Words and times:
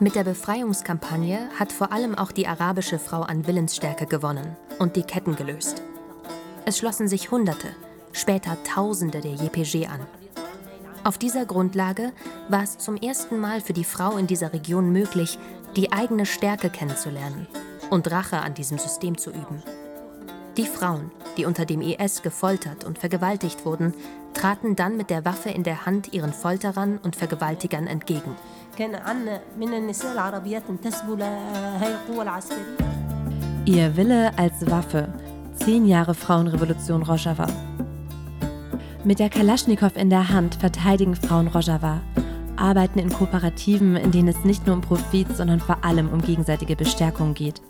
Mit 0.00 0.14
der 0.14 0.24
Befreiungskampagne 0.24 1.38
hat 1.58 1.72
vor 1.72 1.92
allem 1.92 2.16
auch 2.16 2.32
die 2.32 2.46
arabische 2.46 2.98
Frau 2.98 3.20
an 3.22 3.46
Willensstärke 3.46 4.06
gewonnen 4.06 4.56
und 4.78 4.96
die 4.96 5.02
Ketten 5.02 5.36
gelöst. 5.36 5.82
Es 6.64 6.78
schlossen 6.78 7.08
sich 7.08 7.30
Hunderte, 7.30 7.68
später 8.12 8.56
Tausende 8.64 9.20
der 9.20 9.34
JPG 9.34 9.86
an. 9.86 10.00
Auf 11.04 11.18
dieser 11.18 11.46
Grundlage 11.46 12.12
war 12.48 12.62
es 12.62 12.78
zum 12.78 12.96
ersten 12.96 13.38
Mal 13.38 13.60
für 13.60 13.72
die 13.72 13.84
Frau 13.84 14.16
in 14.16 14.26
dieser 14.26 14.52
Region 14.52 14.90
möglich, 14.90 15.38
die 15.76 15.92
eigene 15.92 16.26
Stärke 16.26 16.70
kennenzulernen 16.70 17.46
und 17.90 18.10
Rache 18.10 18.38
an 18.38 18.54
diesem 18.54 18.78
System 18.78 19.16
zu 19.16 19.30
üben. 19.30 19.62
Die 20.58 20.66
Frauen, 20.66 21.12
die 21.36 21.44
unter 21.44 21.64
dem 21.64 21.80
IS 21.80 22.22
gefoltert 22.22 22.82
und 22.82 22.98
vergewaltigt 22.98 23.64
wurden, 23.64 23.94
traten 24.34 24.74
dann 24.74 24.96
mit 24.96 25.08
der 25.08 25.24
Waffe 25.24 25.50
in 25.50 25.62
der 25.62 25.86
Hand 25.86 26.12
ihren 26.12 26.32
Folterern 26.32 26.98
und 26.98 27.14
Vergewaltigern 27.14 27.86
entgegen. 27.86 28.34
Ihr 33.66 33.96
Wille 33.96 34.36
als 34.36 34.68
Waffe. 34.68 35.08
Zehn 35.54 35.86
Jahre 35.86 36.14
Frauenrevolution 36.14 37.04
Rojava. 37.04 37.46
Mit 39.04 39.20
der 39.20 39.30
Kalaschnikow 39.30 39.94
in 39.96 40.10
der 40.10 40.28
Hand 40.28 40.56
verteidigen 40.56 41.14
Frauen 41.14 41.46
Rojava, 41.46 42.00
arbeiten 42.56 42.98
in 42.98 43.12
Kooperativen, 43.12 43.94
in 43.94 44.10
denen 44.10 44.26
es 44.26 44.42
nicht 44.42 44.66
nur 44.66 44.74
um 44.74 44.82
Profit, 44.82 45.36
sondern 45.36 45.60
vor 45.60 45.84
allem 45.84 46.08
um 46.08 46.20
gegenseitige 46.20 46.74
Bestärkung 46.74 47.34
geht, 47.34 47.62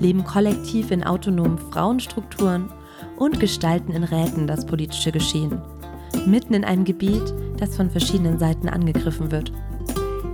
leben 0.00 0.24
kollektiv 0.24 0.90
in 0.90 1.04
autonomen 1.04 1.58
Frauenstrukturen 1.58 2.70
und 3.16 3.40
gestalten 3.40 3.92
in 3.92 4.04
Räten 4.04 4.46
das 4.46 4.66
politische 4.66 5.12
Geschehen, 5.12 5.60
mitten 6.26 6.54
in 6.54 6.64
einem 6.64 6.84
Gebiet, 6.84 7.34
das 7.58 7.76
von 7.76 7.90
verschiedenen 7.90 8.38
Seiten 8.38 8.68
angegriffen 8.68 9.30
wird. 9.30 9.52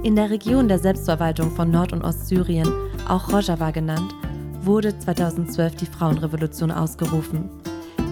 In 0.02 0.16
der 0.16 0.30
Region 0.30 0.66
der 0.66 0.78
Selbstverwaltung 0.78 1.52
von 1.52 1.70
Nord- 1.70 1.92
und 1.92 2.02
Ostsyrien, 2.02 2.68
auch 3.08 3.32
Rojava 3.32 3.70
genannt, 3.70 4.14
wurde 4.62 4.98
2012 4.98 5.76
die 5.76 5.86
Frauenrevolution 5.86 6.70
ausgerufen. 6.70 7.48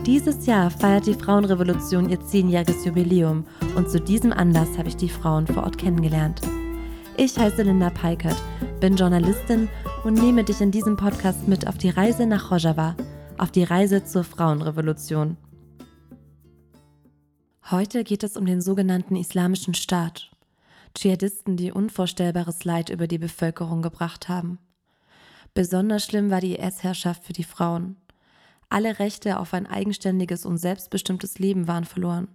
Dieses 0.06 0.47
Jahr 0.47 0.70
feiert 0.70 1.06
die 1.06 1.14
Frauenrevolution 1.14 2.08
ihr 2.08 2.20
zehnjähriges 2.20 2.84
Jubiläum 2.84 3.44
und 3.77 3.91
zu 3.91 4.00
diesem 4.00 4.32
Anlass 4.32 4.78
habe 4.78 4.88
ich 4.88 4.97
die 4.97 5.08
Frauen 5.08 5.47
vor 5.47 5.64
Ort 5.64 5.78
kennengelernt. 5.78 6.41
Ich 7.16 7.38
heiße 7.38 7.62
Linda 7.62 7.91
Peikert, 7.91 8.41
bin 8.80 8.97
Journalistin 8.97 9.69
und 10.05 10.15
nehme 10.15 10.45
dich 10.45 10.61
in 10.61 10.70
diesem 10.70 10.97
Podcast 10.97 11.47
mit 11.47 11.67
auf 11.67 11.77
die 11.77 11.91
Reise 11.91 12.27
nach 12.27 12.51
Rojava, 12.51 12.97
auf 13.37 13.51
die 13.51 13.65
Reise 13.65 14.05
zur 14.05 14.25
Frauenrevolution. 14.25 15.37
Heute 17.70 18.03
geht 18.03 18.23
es 18.23 18.37
um 18.37 18.47
den 18.47 18.62
sogenannten 18.62 19.15
Islamischen 19.15 19.75
Staat. 19.75 20.31
Dschihadisten, 20.95 21.56
die 21.56 21.71
unvorstellbares 21.71 22.65
Leid 22.65 22.89
über 22.89 23.06
die 23.06 23.19
Bevölkerung 23.19 23.83
gebracht 23.83 24.28
haben. 24.28 24.59
Besonders 25.53 26.05
schlimm 26.05 26.31
war 26.31 26.41
die 26.41 26.56
IS-Herrschaft 26.56 27.25
für 27.25 27.33
die 27.33 27.45
Frauen. 27.45 27.97
Alle 28.71 28.98
Rechte 28.98 29.39
auf 29.39 29.53
ein 29.53 29.67
eigenständiges 29.67 30.47
und 30.47 30.56
selbstbestimmtes 30.56 31.39
Leben 31.39 31.69
waren 31.69 31.84
verloren. 31.84 32.28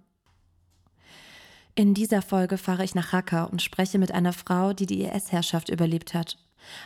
In 1.74 1.94
dieser 1.94 2.22
Folge 2.22 2.58
fahre 2.58 2.84
ich 2.84 2.94
nach 2.94 3.12
Raqqa 3.12 3.44
und 3.44 3.60
spreche 3.60 3.98
mit 3.98 4.12
einer 4.12 4.32
Frau, 4.32 4.72
die 4.72 4.86
die 4.86 5.02
IS-Herrschaft 5.02 5.68
überlebt 5.68 6.14
hat. 6.14 6.38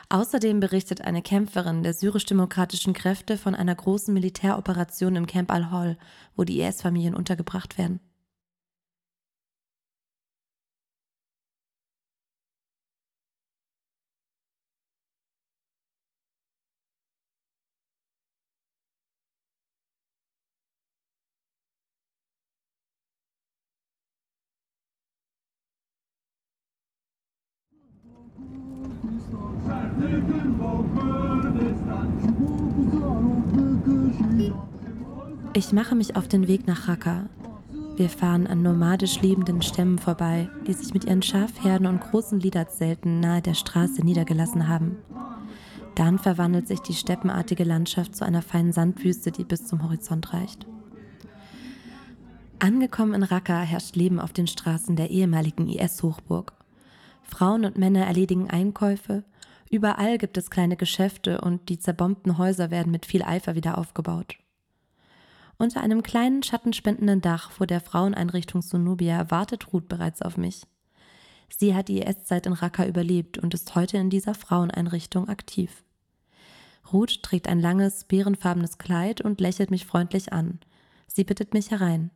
Außerdem 0.09 0.61
berichtet 0.61 1.03
eine 1.03 1.23
Kämpferin 1.23 1.83
der 1.83 1.95
syrisch-demokratischen 1.95 2.93
Kräfte 2.93 3.39
von 3.39 3.55
einer 3.55 3.75
großen 3.75 4.13
Militäroperation 4.13 5.17
im 5.17 5.27
Camp 5.27 5.51
al-Hol, 5.53 5.97
wo 6.37 6.45
die 6.45 6.61
IS-Familien 6.61 7.15
untergebracht 7.15 7.79
werden. 7.79 8.01
Ich 35.53 35.73
mache 35.73 35.95
mich 35.95 36.17
auf 36.17 36.27
den 36.27 36.49
Weg 36.49 36.67
nach 36.67 36.89
Raqqa. 36.89 37.27
Wir 37.97 38.09
fahren 38.09 38.47
an 38.47 38.63
nomadisch 38.63 39.21
lebenden 39.21 39.61
Stämmen 39.63 39.99
vorbei, 39.99 40.49
die 40.67 40.73
sich 40.73 40.95
mit 40.95 41.05
ihren 41.05 41.23
Schafherden 41.23 41.87
und 41.87 42.01
großen 42.01 42.41
Liederzelten 42.41 43.21
nahe 43.21 43.43
der 43.43 43.55
Straße 43.55 44.03
niedergelassen 44.03 44.69
haben. 44.69 44.97
Dann 45.97 46.19
verwandelt 46.19 46.67
sich 46.67 46.81
die 46.81 46.95
steppenartige 46.95 47.65
Landschaft 47.65 48.17
zu 48.17 48.25
einer 48.25 48.43
feinen 48.43 48.73
Sandwüste, 48.73 49.33
die 49.33 49.45
bis 49.45 49.67
zum 49.67 49.83
Horizont 49.83 50.33
reicht. 50.33 50.67
Angekommen 52.59 53.15
in 53.15 53.23
Raqqa 53.23 53.61
herrscht 53.61 53.97
Leben 53.97 54.19
auf 54.19 54.33
den 54.33 54.47
Straßen 54.47 54.97
der 54.97 55.11
ehemaligen 55.11 55.69
IS-Hochburg. 55.69 56.53
Frauen 57.23 57.65
und 57.65 57.77
Männer 57.77 58.07
erledigen 58.07 58.49
Einkäufe, 58.51 59.25
überall 59.71 60.19
gibt 60.19 60.37
es 60.37 60.51
kleine 60.51 60.77
Geschäfte 60.77 61.41
und 61.41 61.69
die 61.69 61.79
zerbombten 61.79 62.37
Häuser 62.37 62.71
werden 62.71 62.93
mit 62.93 63.07
viel 63.07 63.23
Eifer 63.23 63.55
wieder 63.55 63.79
aufgebaut. 63.79 64.37
Unter 65.57 65.83
einem 65.83 66.03
kleinen 66.03 66.43
schattenspendenden 66.43 67.21
Dach 67.21 67.51
vor 67.51 67.67
der 67.67 67.81
Fraueneinrichtung 67.81 68.63
Sunubia 68.63 69.31
wartet 69.31 69.73
Ruth 69.73 69.89
bereits 69.89 70.23
auf 70.23 70.37
mich. 70.37 70.67
Sie 71.49 71.75
hat 71.75 71.89
die 71.89 72.01
IS-Zeit 72.01 72.47
in 72.47 72.53
Raqqa 72.53 72.87
überlebt 72.87 73.39
und 73.39 73.55
ist 73.55 73.75
heute 73.75 73.99
in 73.99 74.11
dieser 74.11 74.35
Fraueneinrichtung 74.35 75.29
aktiv. 75.29 75.85
Ruth 76.93 77.23
trägt 77.23 77.49
ein 77.49 77.61
langes, 77.61 78.05
beerenfarbenes 78.05 78.79
Kleid 78.79 79.21
und 79.21 79.41
lächelt 79.41 79.71
mich 79.71 79.87
freundlich 79.87 80.33
an. 80.33 80.61
Sie 81.07 81.25
bittet 81.25 81.55
mich 81.55 81.71
herein. 81.71 82.11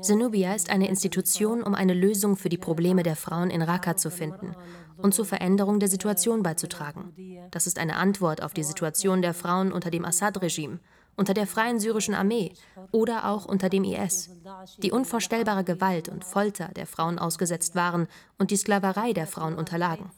Zenubia 0.00 0.54
ist 0.54 0.70
eine 0.70 0.88
Institution, 0.88 1.62
um 1.62 1.74
eine 1.74 1.94
Lösung 1.94 2.36
für 2.36 2.48
die 2.48 2.58
Probleme 2.58 3.02
der 3.02 3.16
Frauen 3.16 3.50
in 3.50 3.62
Raqqa 3.62 3.96
zu 3.96 4.10
finden 4.10 4.54
und 4.96 5.14
zur 5.14 5.24
Veränderung 5.24 5.80
der 5.80 5.88
Situation 5.88 6.42
beizutragen. 6.42 7.14
Das 7.50 7.66
ist 7.66 7.78
eine 7.78 7.96
Antwort 7.96 8.42
auf 8.42 8.54
die 8.54 8.64
Situation 8.64 9.22
der 9.22 9.34
Frauen 9.34 9.72
unter 9.72 9.90
dem 9.90 10.04
Assad-Regime, 10.04 10.78
unter 11.16 11.34
der 11.34 11.46
Freien 11.46 11.80
Syrischen 11.80 12.14
Armee 12.14 12.52
oder 12.92 13.28
auch 13.28 13.46
unter 13.46 13.68
dem 13.68 13.84
IS, 13.84 14.30
die 14.78 14.92
unvorstellbare 14.92 15.64
Gewalt 15.64 16.08
und 16.08 16.24
Folter 16.24 16.68
der 16.76 16.86
Frauen 16.86 17.18
ausgesetzt 17.18 17.74
waren 17.74 18.06
und 18.38 18.50
die 18.50 18.56
Sklaverei 18.56 19.12
der 19.12 19.26
Frauen 19.26 19.56
unterlagen. 19.56 20.10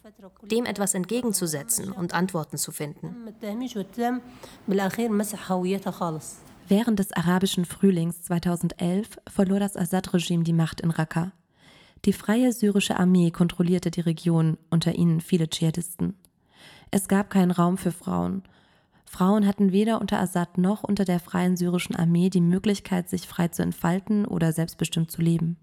Dem 0.43 0.66
etwas 0.66 0.94
entgegenzusetzen 0.94 1.93
und 1.93 2.15
Antworten 2.15 2.59
zu 2.59 2.72
finden. 2.72 3.16
Während 6.68 6.98
des 6.98 7.12
arabischen 7.14 7.64
Frühlings 7.64 8.22
2011 8.24 9.18
verlor 9.26 9.58
das 9.58 9.74
Assad-Regime 9.74 10.44
die 10.44 10.52
Macht 10.52 10.82
in 10.82 10.90
Raqqa. 10.90 11.32
Die 12.04 12.12
Freie 12.12 12.52
Syrische 12.52 12.98
Armee 12.98 13.30
kontrollierte 13.30 13.90
die 13.90 14.02
Region, 14.02 14.58
unter 14.68 14.94
ihnen 14.94 15.22
viele 15.22 15.48
Dschihadisten. 15.48 16.14
Es 16.90 17.08
gab 17.08 17.30
keinen 17.30 17.52
Raum 17.52 17.78
für 17.78 17.90
Frauen. 17.90 18.42
Frauen 19.06 19.46
hatten 19.46 19.72
weder 19.72 19.98
unter 19.98 20.20
Assad 20.20 20.58
noch 20.58 20.84
unter 20.84 21.06
der 21.06 21.20
Freien 21.20 21.56
Syrischen 21.56 21.96
Armee 21.96 22.28
die 22.28 22.42
Möglichkeit, 22.42 23.08
sich 23.08 23.26
frei 23.26 23.48
zu 23.48 23.62
entfalten 23.62 24.26
oder 24.26 24.52
selbstbestimmt 24.52 25.10
zu 25.10 25.22
leben. 25.22 25.56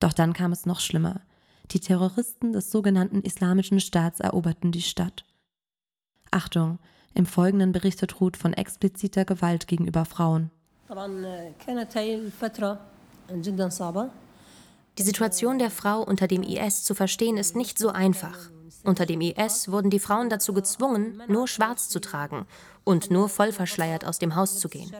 Doch 0.00 0.14
dann 0.14 0.32
kam 0.32 0.52
es 0.52 0.64
noch 0.64 0.80
schlimmer. 0.80 1.20
Die 1.70 1.80
Terroristen 1.80 2.54
des 2.54 2.70
sogenannten 2.70 3.20
Islamischen 3.20 3.78
Staats 3.78 4.20
eroberten 4.20 4.72
die 4.72 4.80
Stadt. 4.80 5.26
Achtung, 6.30 6.78
im 7.14 7.26
Folgenden 7.26 7.72
berichtet 7.72 8.20
Ruth 8.20 8.36
von 8.36 8.52
expliziter 8.52 9.24
Gewalt 9.24 9.66
gegenüber 9.66 10.04
Frauen. 10.04 10.50
Die 14.98 15.02
Situation 15.02 15.58
der 15.58 15.70
Frau 15.70 16.02
unter 16.02 16.26
dem 16.26 16.42
IS 16.42 16.84
zu 16.84 16.94
verstehen 16.94 17.36
ist 17.36 17.56
nicht 17.56 17.78
so 17.78 17.90
einfach. 17.90 18.50
Unter 18.84 19.06
dem 19.06 19.20
IS 19.20 19.70
wurden 19.70 19.90
die 19.90 19.98
Frauen 19.98 20.30
dazu 20.30 20.52
gezwungen, 20.52 21.22
nur 21.28 21.46
schwarz 21.46 21.88
zu 21.88 22.00
tragen 22.00 22.46
und 22.84 23.10
nur 23.10 23.28
voll 23.28 23.52
verschleiert 23.52 24.04
aus 24.04 24.18
dem 24.18 24.34
Haus 24.34 24.58
zu 24.58 24.68
gehen. 24.68 24.90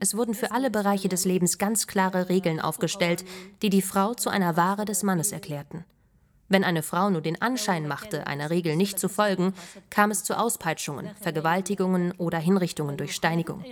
Es 0.00 0.16
wurden 0.16 0.34
für 0.34 0.52
alle 0.52 0.70
Bereiche 0.70 1.08
des 1.08 1.24
Lebens 1.24 1.58
ganz 1.58 1.86
klare 1.86 2.28
Regeln 2.28 2.60
aufgestellt, 2.60 3.24
die 3.62 3.70
die 3.70 3.82
Frau 3.82 4.14
zu 4.14 4.30
einer 4.30 4.56
Ware 4.56 4.84
des 4.84 5.02
Mannes 5.02 5.32
erklärten. 5.32 5.84
Wenn 6.48 6.64
eine 6.64 6.82
Frau 6.82 7.10
nur 7.10 7.20
den 7.20 7.40
Anschein 7.42 7.86
machte, 7.86 8.26
einer 8.26 8.50
Regel 8.50 8.76
nicht 8.76 8.98
zu 8.98 9.08
folgen, 9.08 9.52
kam 9.90 10.10
es 10.10 10.24
zu 10.24 10.38
Auspeitschungen, 10.38 11.10
Vergewaltigungen 11.20 12.12
oder 12.12 12.38
Hinrichtungen 12.38 12.96
durch 12.96 13.14
Steinigung. 13.14 13.64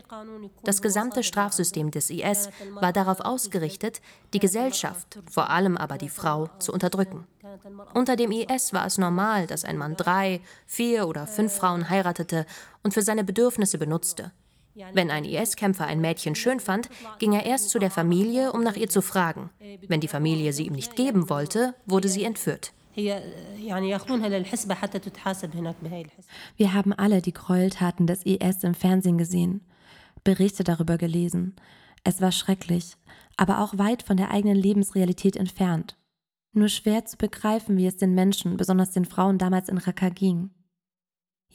Das 0.62 0.82
gesamte 0.82 1.22
Strafsystem 1.22 1.90
des 1.90 2.10
IS 2.10 2.50
war 2.74 2.92
darauf 2.92 3.20
ausgerichtet, 3.20 4.02
die 4.34 4.40
Gesellschaft, 4.40 5.18
vor 5.30 5.48
allem 5.50 5.76
aber 5.76 5.96
die 5.96 6.10
Frau, 6.10 6.50
zu 6.58 6.72
unterdrücken. 6.72 7.26
Unter 7.94 8.16
dem 8.16 8.30
IS 8.30 8.72
war 8.72 8.86
es 8.86 8.98
normal, 8.98 9.46
dass 9.46 9.64
ein 9.64 9.78
Mann 9.78 9.96
drei, 9.96 10.40
vier 10.66 11.08
oder 11.08 11.26
fünf 11.26 11.54
Frauen 11.54 11.88
heiratete 11.88 12.44
und 12.82 12.92
für 12.92 13.02
seine 13.02 13.24
Bedürfnisse 13.24 13.78
benutzte. 13.78 14.32
Wenn 14.92 15.10
ein 15.10 15.24
IS-Kämpfer 15.24 15.86
ein 15.86 16.00
Mädchen 16.00 16.34
schön 16.34 16.60
fand, 16.60 16.88
ging 17.18 17.32
er 17.32 17.46
erst 17.46 17.70
zu 17.70 17.78
der 17.78 17.90
Familie, 17.90 18.52
um 18.52 18.62
nach 18.62 18.76
ihr 18.76 18.88
zu 18.88 19.00
fragen. 19.00 19.50
Wenn 19.88 20.00
die 20.00 20.08
Familie 20.08 20.52
sie 20.52 20.66
ihm 20.66 20.74
nicht 20.74 20.96
geben 20.96 21.30
wollte, 21.30 21.74
wurde 21.86 22.08
sie 22.08 22.24
entführt. 22.24 22.72
Wir 26.56 26.72
haben 26.72 26.92
alle 26.92 27.22
die 27.22 27.32
Gräueltaten 27.32 28.06
des 28.06 28.24
IS 28.24 28.64
im 28.64 28.74
Fernsehen 28.74 29.18
gesehen, 29.18 29.60
Berichte 30.24 30.64
darüber 30.64 30.96
gelesen. 30.96 31.54
Es 32.04 32.20
war 32.20 32.32
schrecklich, 32.32 32.96
aber 33.36 33.60
auch 33.60 33.76
weit 33.78 34.02
von 34.02 34.16
der 34.16 34.30
eigenen 34.30 34.56
Lebensrealität 34.56 35.36
entfernt. 35.36 35.96
Nur 36.52 36.68
schwer 36.68 37.04
zu 37.04 37.16
begreifen, 37.18 37.76
wie 37.76 37.86
es 37.86 37.96
den 37.96 38.14
Menschen, 38.14 38.56
besonders 38.56 38.92
den 38.92 39.04
Frauen 39.04 39.36
damals 39.36 39.68
in 39.68 39.76
Raqqa 39.76 40.08
ging. 40.08 40.50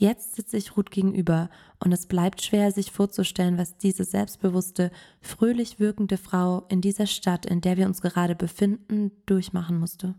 Jetzt 0.01 0.36
sitze 0.36 0.57
ich 0.57 0.75
Ruth 0.75 0.89
gegenüber 0.89 1.51
und 1.77 1.92
es 1.92 2.07
bleibt 2.07 2.42
schwer, 2.42 2.71
sich 2.71 2.92
vorzustellen, 2.92 3.59
was 3.59 3.77
diese 3.77 4.03
selbstbewusste, 4.03 4.89
fröhlich 5.21 5.80
wirkende 5.80 6.18
Frau 6.18 6.65
in 6.69 6.81
dieser 6.81 7.06
Stadt, 7.06 7.45
in 7.45 7.62
der 7.62 7.77
wir 7.77 7.86
uns 7.86 8.01
gerade 8.01 8.33
befinden, 8.33 9.12
durchmachen 9.27 9.77
musste. 9.77 10.15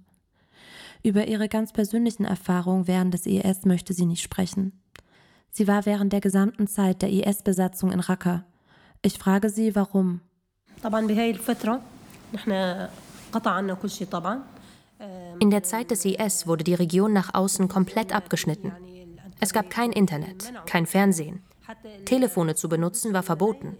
Über 1.03 1.27
ihre 1.27 1.49
ganz 1.49 1.73
persönlichen 1.73 2.25
Erfahrungen 2.25 2.87
während 2.87 3.13
des 3.13 3.27
IS 3.27 3.65
möchte 3.65 3.93
sie 3.93 4.07
nicht 4.07 4.23
sprechen. 4.23 4.81
Sie 5.51 5.67
war 5.67 5.85
während 5.85 6.13
der 6.13 6.21
gesamten 6.21 6.69
Zeit 6.69 7.03
der 7.03 7.11
IS-Besatzung 7.11 7.91
in 7.91 7.99
Raqqa. 7.99 8.45
Ich 9.03 9.19
frage 9.19 9.51
sie, 9.51 9.75
warum. 9.75 10.21
In 15.41 15.51
der 15.51 15.63
Zeit 15.65 15.91
des 15.91 16.05
IS 16.05 16.47
wurde 16.47 16.63
die 16.63 16.75
Region 16.75 17.13
nach 17.13 17.35
außen 17.35 17.67
komplett 17.67 18.15
abgeschnitten. 18.15 18.71
Es 19.43 19.53
gab 19.53 19.71
kein 19.71 19.91
Internet, 19.91 20.53
kein 20.67 20.87
Fernsehen. 20.87 21.43
Telefone 22.05 22.55
zu 22.55 22.69
benutzen 22.69 23.13
war 23.13 23.25
verboten. 23.25 23.77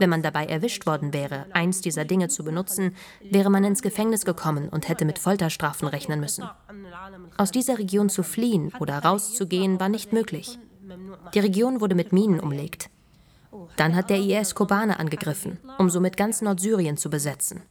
Wenn 0.00 0.10
man 0.10 0.22
dabei 0.22 0.46
erwischt 0.46 0.86
worden 0.86 1.12
wäre, 1.12 1.46
eins 1.52 1.80
dieser 1.80 2.04
Dinge 2.04 2.26
zu 2.26 2.42
benutzen, 2.42 2.96
wäre 3.22 3.48
man 3.48 3.62
ins 3.62 3.82
Gefängnis 3.82 4.24
gekommen 4.24 4.68
und 4.68 4.88
hätte 4.88 5.04
mit 5.04 5.20
Folterstrafen 5.20 5.86
rechnen 5.86 6.18
müssen. 6.18 6.48
Aus 7.36 7.52
dieser 7.52 7.78
Region 7.78 8.08
zu 8.08 8.24
fliehen 8.24 8.72
oder 8.80 8.98
rauszugehen 8.98 9.78
war 9.78 9.88
nicht 9.88 10.12
möglich. 10.12 10.58
Die 11.32 11.38
Region 11.38 11.80
wurde 11.80 11.94
mit 11.94 12.12
Minen 12.12 12.40
umlegt. 12.40 12.90
Dann 13.76 13.94
hat 13.94 14.10
der 14.10 14.18
IS 14.18 14.56
Kobane 14.56 14.98
angegriffen, 14.98 15.60
um 15.78 15.90
somit 15.90 16.16
ganz 16.16 16.42
Nordsyrien 16.42 16.96
zu 16.96 17.08
besetzen. 17.08 17.62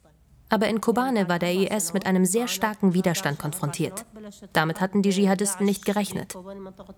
Aber 0.47 0.69
in 0.69 0.79
Kobane 0.79 1.27
war 1.27 1.39
der 1.39 1.53
IS 1.53 1.91
mit 1.91 2.05
einem 2.05 2.23
sehr 2.23 2.47
starken 2.47 2.93
Widerstand 2.93 3.37
konfrontiert. 3.37 4.05
Damit 4.53 4.81
hatten 4.81 5.01
die 5.01 5.11
Dschihadisten 5.11 5.65
nicht 5.65 5.85
gerechnet. 5.85 6.35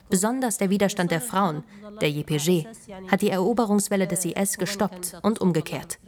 Besonders 0.09 0.57
der 0.57 0.69
Widerstand 0.69 1.11
der 1.11 1.21
Frauen, 1.21 1.63
der 2.01 2.09
YPG, 2.09 2.65
hat 3.07 3.21
die 3.21 3.29
Eroberungswelle 3.29 4.07
des 4.07 4.25
IS 4.25 4.57
gestoppt 4.57 5.17
und 5.23 5.39
umgekehrt. 5.39 5.99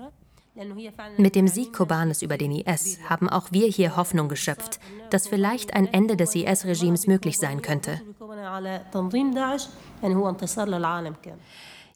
Mit 1.17 1.35
dem 1.35 1.47
Sieg 1.47 1.73
Kobanes 1.73 2.21
über 2.21 2.37
den 2.37 2.51
IS 2.51 2.99
haben 3.09 3.29
auch 3.29 3.51
wir 3.51 3.67
hier 3.67 3.95
Hoffnung 3.95 4.27
geschöpft, 4.27 4.79
dass 5.09 5.27
vielleicht 5.27 5.73
ein 5.73 5.87
Ende 5.87 6.17
des 6.17 6.35
IS-Regimes 6.35 7.07
möglich 7.07 7.37
sein 7.39 7.61
könnte. 7.61 8.01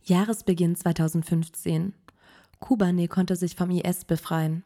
Jahresbeginn 0.03 0.75
2015. 0.75 1.93
Kubane 2.59 3.07
konnte 3.07 3.35
sich 3.35 3.55
vom 3.55 3.71
IS 3.71 4.05
befreien. 4.05 4.63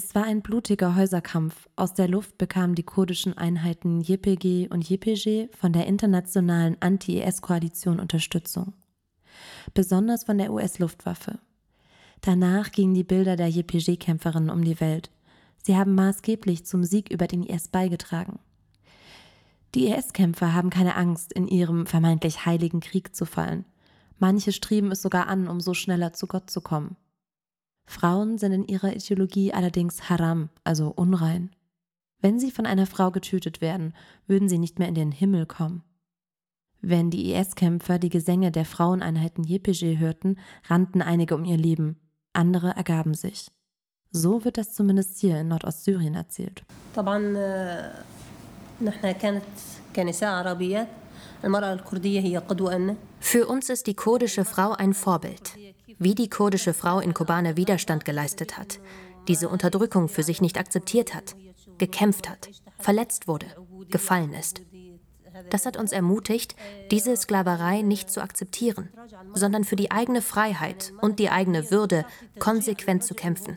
Es 0.00 0.14
war 0.14 0.22
ein 0.22 0.42
blutiger 0.42 0.94
Häuserkampf. 0.94 1.68
Aus 1.74 1.92
der 1.92 2.06
Luft 2.06 2.38
bekamen 2.38 2.76
die 2.76 2.84
kurdischen 2.84 3.36
Einheiten 3.36 4.00
YPG 4.00 4.68
und 4.68 4.88
YPG 4.88 5.48
von 5.58 5.72
der 5.72 5.88
internationalen 5.88 6.76
Anti-IS-Koalition 6.78 7.98
Unterstützung. 7.98 8.74
Besonders 9.74 10.22
von 10.22 10.38
der 10.38 10.52
US-Luftwaffe. 10.52 11.40
Danach 12.20 12.70
gingen 12.70 12.94
die 12.94 13.02
Bilder 13.02 13.34
der 13.34 13.48
YPG-Kämpferinnen 13.48 14.50
um 14.50 14.62
die 14.62 14.78
Welt. 14.78 15.10
Sie 15.64 15.76
haben 15.76 15.96
maßgeblich 15.96 16.64
zum 16.64 16.84
Sieg 16.84 17.10
über 17.10 17.26
den 17.26 17.42
IS 17.42 17.66
beigetragen. 17.66 18.38
Die 19.74 19.88
IS-Kämpfer 19.88 20.54
haben 20.54 20.70
keine 20.70 20.94
Angst, 20.94 21.32
in 21.32 21.48
ihrem 21.48 21.86
vermeintlich 21.86 22.46
heiligen 22.46 22.78
Krieg 22.78 23.16
zu 23.16 23.26
fallen. 23.26 23.64
Manche 24.20 24.52
streben 24.52 24.92
es 24.92 25.02
sogar 25.02 25.26
an, 25.26 25.48
um 25.48 25.60
so 25.60 25.74
schneller 25.74 26.12
zu 26.12 26.28
Gott 26.28 26.50
zu 26.50 26.60
kommen. 26.60 26.94
Frauen 27.88 28.36
sind 28.36 28.52
in 28.52 28.68
ihrer 28.68 28.94
Ideologie 28.94 29.52
allerdings 29.52 30.10
haram, 30.10 30.50
also 30.62 30.92
unrein. 30.94 31.50
Wenn 32.20 32.38
sie 32.38 32.50
von 32.50 32.66
einer 32.66 32.86
Frau 32.86 33.10
getötet 33.10 33.62
werden, 33.62 33.94
würden 34.26 34.48
sie 34.48 34.58
nicht 34.58 34.78
mehr 34.78 34.88
in 34.88 34.94
den 34.94 35.10
Himmel 35.10 35.46
kommen. 35.46 35.82
Wenn 36.82 37.10
die 37.10 37.32
IS-Kämpfer 37.32 37.98
die 37.98 38.10
Gesänge 38.10 38.52
der 38.52 38.66
Fraueneinheiten 38.66 39.42
YPG 39.42 39.98
hörten, 39.98 40.36
rannten 40.68 41.00
einige 41.00 41.34
um 41.34 41.44
ihr 41.44 41.56
Leben, 41.56 41.98
andere 42.34 42.76
ergaben 42.76 43.14
sich. 43.14 43.50
So 44.10 44.44
wird 44.44 44.58
das 44.58 44.74
zumindest 44.74 45.18
hier 45.18 45.40
in 45.40 45.48
Nordostsyrien 45.48 46.14
erzählt. 46.14 46.64
Für 53.18 53.46
uns 53.46 53.70
ist 53.70 53.86
die 53.86 53.94
kurdische 53.94 54.44
Frau 54.44 54.72
ein 54.72 54.92
Vorbild 54.92 55.54
wie 55.98 56.14
die 56.14 56.28
kurdische 56.28 56.74
Frau 56.74 57.00
in 57.00 57.14
Kobane 57.14 57.56
Widerstand 57.56 58.04
geleistet 58.04 58.58
hat, 58.58 58.80
diese 59.26 59.48
Unterdrückung 59.48 60.08
für 60.08 60.22
sich 60.22 60.40
nicht 60.40 60.58
akzeptiert 60.58 61.14
hat, 61.14 61.36
gekämpft 61.78 62.28
hat, 62.28 62.48
verletzt 62.78 63.28
wurde, 63.28 63.46
gefallen 63.90 64.32
ist. 64.32 64.62
Das 65.50 65.66
hat 65.66 65.76
uns 65.76 65.92
ermutigt, 65.92 66.56
diese 66.90 67.16
Sklaverei 67.16 67.82
nicht 67.82 68.10
zu 68.10 68.20
akzeptieren, 68.20 68.88
sondern 69.34 69.64
für 69.64 69.76
die 69.76 69.90
eigene 69.90 70.22
Freiheit 70.22 70.92
und 71.00 71.18
die 71.18 71.30
eigene 71.30 71.70
Würde 71.70 72.04
konsequent 72.38 73.04
zu 73.04 73.14
kämpfen. 73.14 73.56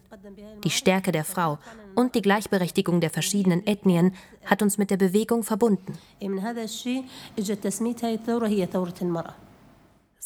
Die 0.64 0.70
Stärke 0.70 1.12
der 1.12 1.26
Frau 1.26 1.58
und 1.96 2.16
die 2.16 2.22
Gleichberechtigung 2.22 3.02
der 3.02 3.10
verschiedenen 3.10 3.66
Ethnien 3.66 4.14
hat 4.46 4.62
uns 4.62 4.78
mit 4.78 4.92
der 4.92 4.98
Bewegung 4.98 5.44
verbunden 5.44 5.98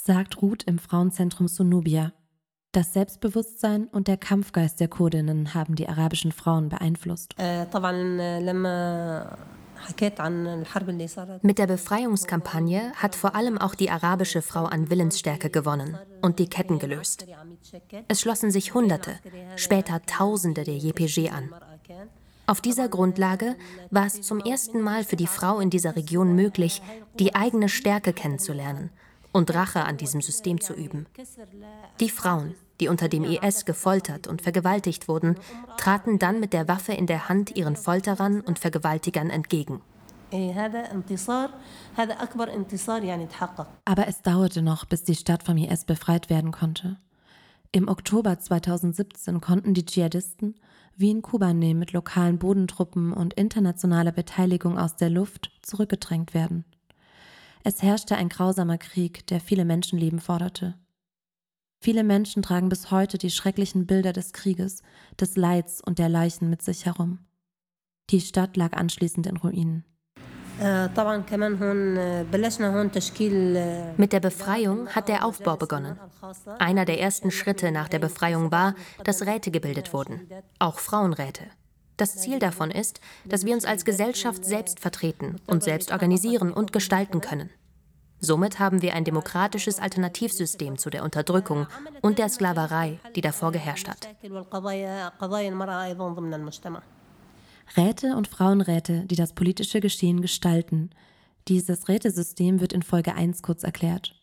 sagt 0.05 0.41
Ruth 0.41 0.63
im 0.63 0.77
Frauenzentrum 0.77 1.47
Sunubia. 1.47 2.13
Das 2.71 2.93
Selbstbewusstsein 2.93 3.87
und 3.87 4.07
der 4.07 4.17
Kampfgeist 4.17 4.79
der 4.79 4.87
Kurdinnen 4.87 5.55
haben 5.55 5.75
die 5.75 5.89
arabischen 5.89 6.31
Frauen 6.31 6.69
beeinflusst. 6.69 7.33
Äh, 7.39 7.65
Mit 11.41 11.57
der 11.57 11.67
Befreiungskampagne 11.67 12.91
hat 12.95 13.15
vor 13.15 13.35
allem 13.35 13.57
auch 13.57 13.73
die 13.73 13.89
arabische 13.89 14.41
Frau 14.41 14.65
an 14.65 14.89
Willensstärke 14.91 15.49
gewonnen 15.49 15.97
und 16.21 16.37
die 16.37 16.49
Ketten 16.49 16.77
gelöst. 16.77 17.25
Es 18.07 18.21
schlossen 18.21 18.51
sich 18.51 18.73
Hunderte, 18.75 19.19
später 19.55 20.01
Tausende 20.05 20.63
der 20.63 20.77
JPG 20.77 21.31
an. 21.31 21.49
Auf 22.45 22.61
dieser 22.61 22.89
Grundlage 22.89 23.55
war 23.89 24.05
es 24.05 24.21
zum 24.21 24.39
ersten 24.39 24.81
Mal 24.81 25.03
für 25.03 25.15
die 25.15 25.25
Frau 25.25 25.59
in 25.59 25.71
dieser 25.71 25.95
Region 25.95 26.35
möglich, 26.35 26.83
die 27.17 27.33
eigene 27.33 27.69
Stärke 27.69 28.13
kennenzulernen 28.13 28.91
und 29.35 29.53
Rache 29.53 29.83
an 29.83 29.97
diesem 29.97 30.21
System 30.21 30.61
zu 30.61 30.73
üben. 30.73 31.07
Die 31.99 32.09
Frauen, 32.09 32.55
die 32.79 32.87
unter 32.87 33.09
dem 33.09 33.25
IS 33.25 33.65
gefoltert 33.65 34.27
und 34.27 34.41
vergewaltigt 34.41 35.09
wurden, 35.09 35.35
traten 35.77 36.19
dann 36.19 36.39
mit 36.39 36.53
der 36.53 36.69
Waffe 36.69 36.93
in 36.93 37.05
der 37.05 37.27
Hand 37.27 37.53
ihren 37.53 37.75
Folterern 37.75 38.39
und 38.39 38.59
Vergewaltigern 38.59 39.29
entgegen. 39.29 39.81
Aber 43.83 44.07
es 44.07 44.21
dauerte 44.21 44.61
noch, 44.61 44.85
bis 44.85 45.03
die 45.03 45.15
Stadt 45.15 45.43
vom 45.43 45.57
IS 45.57 45.83
befreit 45.83 46.29
werden 46.29 46.51
konnte. 46.51 46.97
Im 47.73 47.89
Oktober 47.89 48.39
2017 48.39 49.41
konnten 49.41 49.73
die 49.73 49.85
Dschihadisten, 49.85 50.55
wie 50.95 51.11
in 51.11 51.21
Kobane 51.21 51.75
mit 51.75 51.91
lokalen 51.91 52.39
Bodentruppen 52.39 53.11
und 53.11 53.33
internationaler 53.33 54.13
Beteiligung 54.13 54.79
aus 54.79 54.95
der 54.95 55.09
Luft, 55.09 55.51
zurückgedrängt 55.61 56.33
werden. 56.33 56.63
Es 57.67 57.81
herrschte 57.81 58.15
ein 58.15 58.29
grausamer 58.29 58.77
Krieg, 58.77 59.25
der 59.25 59.41
viele 59.41 59.65
Menschenleben 59.65 60.19
forderte. 60.19 60.75
Viele 61.81 62.03
Menschen 62.03 62.43
tragen 62.43 62.69
bis 62.69 62.91
heute 62.91 63.17
die 63.17 63.31
schrecklichen 63.31 63.87
Bilder 63.87 64.13
des 64.13 64.33
Krieges, 64.33 64.83
des 65.19 65.35
Leids 65.35 65.81
und 65.81 65.97
der 65.97 66.07
Leichen 66.07 66.51
mit 66.51 66.61
sich 66.61 66.85
herum. 66.85 67.25
Die 68.11 68.21
Stadt 68.21 68.55
lag 68.55 68.73
anschließend 68.73 69.25
in 69.25 69.37
Ruinen. 69.37 69.83
Mit 73.97 74.13
der 74.13 74.19
Befreiung 74.19 74.87
hat 74.89 75.09
der 75.09 75.25
Aufbau 75.25 75.57
begonnen. 75.57 75.99
Einer 76.59 76.85
der 76.85 76.99
ersten 76.99 77.31
Schritte 77.31 77.71
nach 77.71 77.89
der 77.89 77.99
Befreiung 77.99 78.51
war, 78.51 78.75
dass 79.03 79.25
Räte 79.25 79.49
gebildet 79.49 79.91
wurden, 79.91 80.29
auch 80.59 80.77
Frauenräte. 80.77 81.45
Das 81.97 82.17
Ziel 82.17 82.39
davon 82.39 82.71
ist, 82.71 82.99
dass 83.25 83.45
wir 83.45 83.53
uns 83.53 83.65
als 83.65 83.85
Gesellschaft 83.85 84.43
selbst 84.43 84.79
vertreten 84.79 85.37
und 85.47 85.63
selbst 85.63 85.91
organisieren 85.91 86.51
und 86.51 86.73
gestalten 86.73 87.21
können. 87.21 87.49
Somit 88.19 88.59
haben 88.59 88.81
wir 88.81 88.95
ein 88.95 89.03
demokratisches 89.03 89.79
Alternativsystem 89.79 90.77
zu 90.77 90.89
der 90.89 91.03
Unterdrückung 91.03 91.67
und 92.01 92.17
der 92.17 92.29
Sklaverei, 92.29 92.99
die 93.15 93.21
davor 93.21 93.51
geherrscht 93.51 93.87
hat. 93.87 94.07
Räte 97.77 98.15
und 98.15 98.27
Frauenräte, 98.27 99.05
die 99.05 99.15
das 99.15 99.33
politische 99.33 99.79
Geschehen 99.79 100.21
gestalten. 100.21 100.91
Dieses 101.47 101.87
Rätesystem 101.87 102.61
wird 102.61 102.73
in 102.73 102.83
Folge 102.83 103.15
1 103.15 103.41
kurz 103.41 103.63
erklärt. 103.63 104.14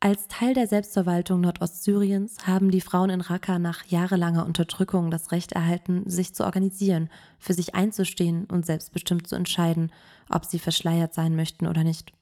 Als 0.00 0.28
Teil 0.28 0.54
der 0.54 0.68
Selbstverwaltung 0.68 1.40
Nordostsyriens 1.40 2.46
haben 2.46 2.70
die 2.70 2.80
Frauen 2.80 3.10
in 3.10 3.20
Raqqa 3.20 3.58
nach 3.58 3.84
jahrelanger 3.86 4.46
Unterdrückung 4.46 5.10
das 5.10 5.32
Recht 5.32 5.50
erhalten, 5.50 6.08
sich 6.08 6.34
zu 6.34 6.44
organisieren, 6.44 7.10
für 7.40 7.52
sich 7.52 7.74
einzustehen 7.74 8.44
und 8.44 8.64
selbstbestimmt 8.64 9.26
zu 9.26 9.34
entscheiden, 9.34 9.90
ob 10.30 10.44
sie 10.44 10.60
verschleiert 10.60 11.14
sein 11.14 11.34
möchten 11.34 11.66
oder 11.66 11.82
nicht. 11.82 12.12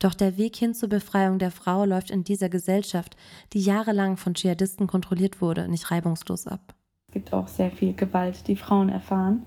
Doch 0.00 0.12
der 0.12 0.36
Weg 0.36 0.54
hin 0.56 0.74
zur 0.74 0.90
Befreiung 0.90 1.38
der 1.38 1.50
Frau 1.50 1.86
läuft 1.86 2.10
in 2.10 2.24
dieser 2.24 2.50
Gesellschaft, 2.50 3.16
die 3.54 3.60
jahrelang 3.60 4.18
von 4.18 4.34
Dschihadisten 4.34 4.86
kontrolliert 4.86 5.40
wurde, 5.40 5.68
nicht 5.68 5.90
reibungslos 5.90 6.46
ab. 6.46 6.74
Es 7.08 7.14
gibt 7.14 7.32
auch 7.32 7.48
sehr 7.48 7.70
viel 7.70 7.94
Gewalt, 7.94 8.46
die 8.48 8.56
Frauen 8.56 8.90
erfahren, 8.90 9.44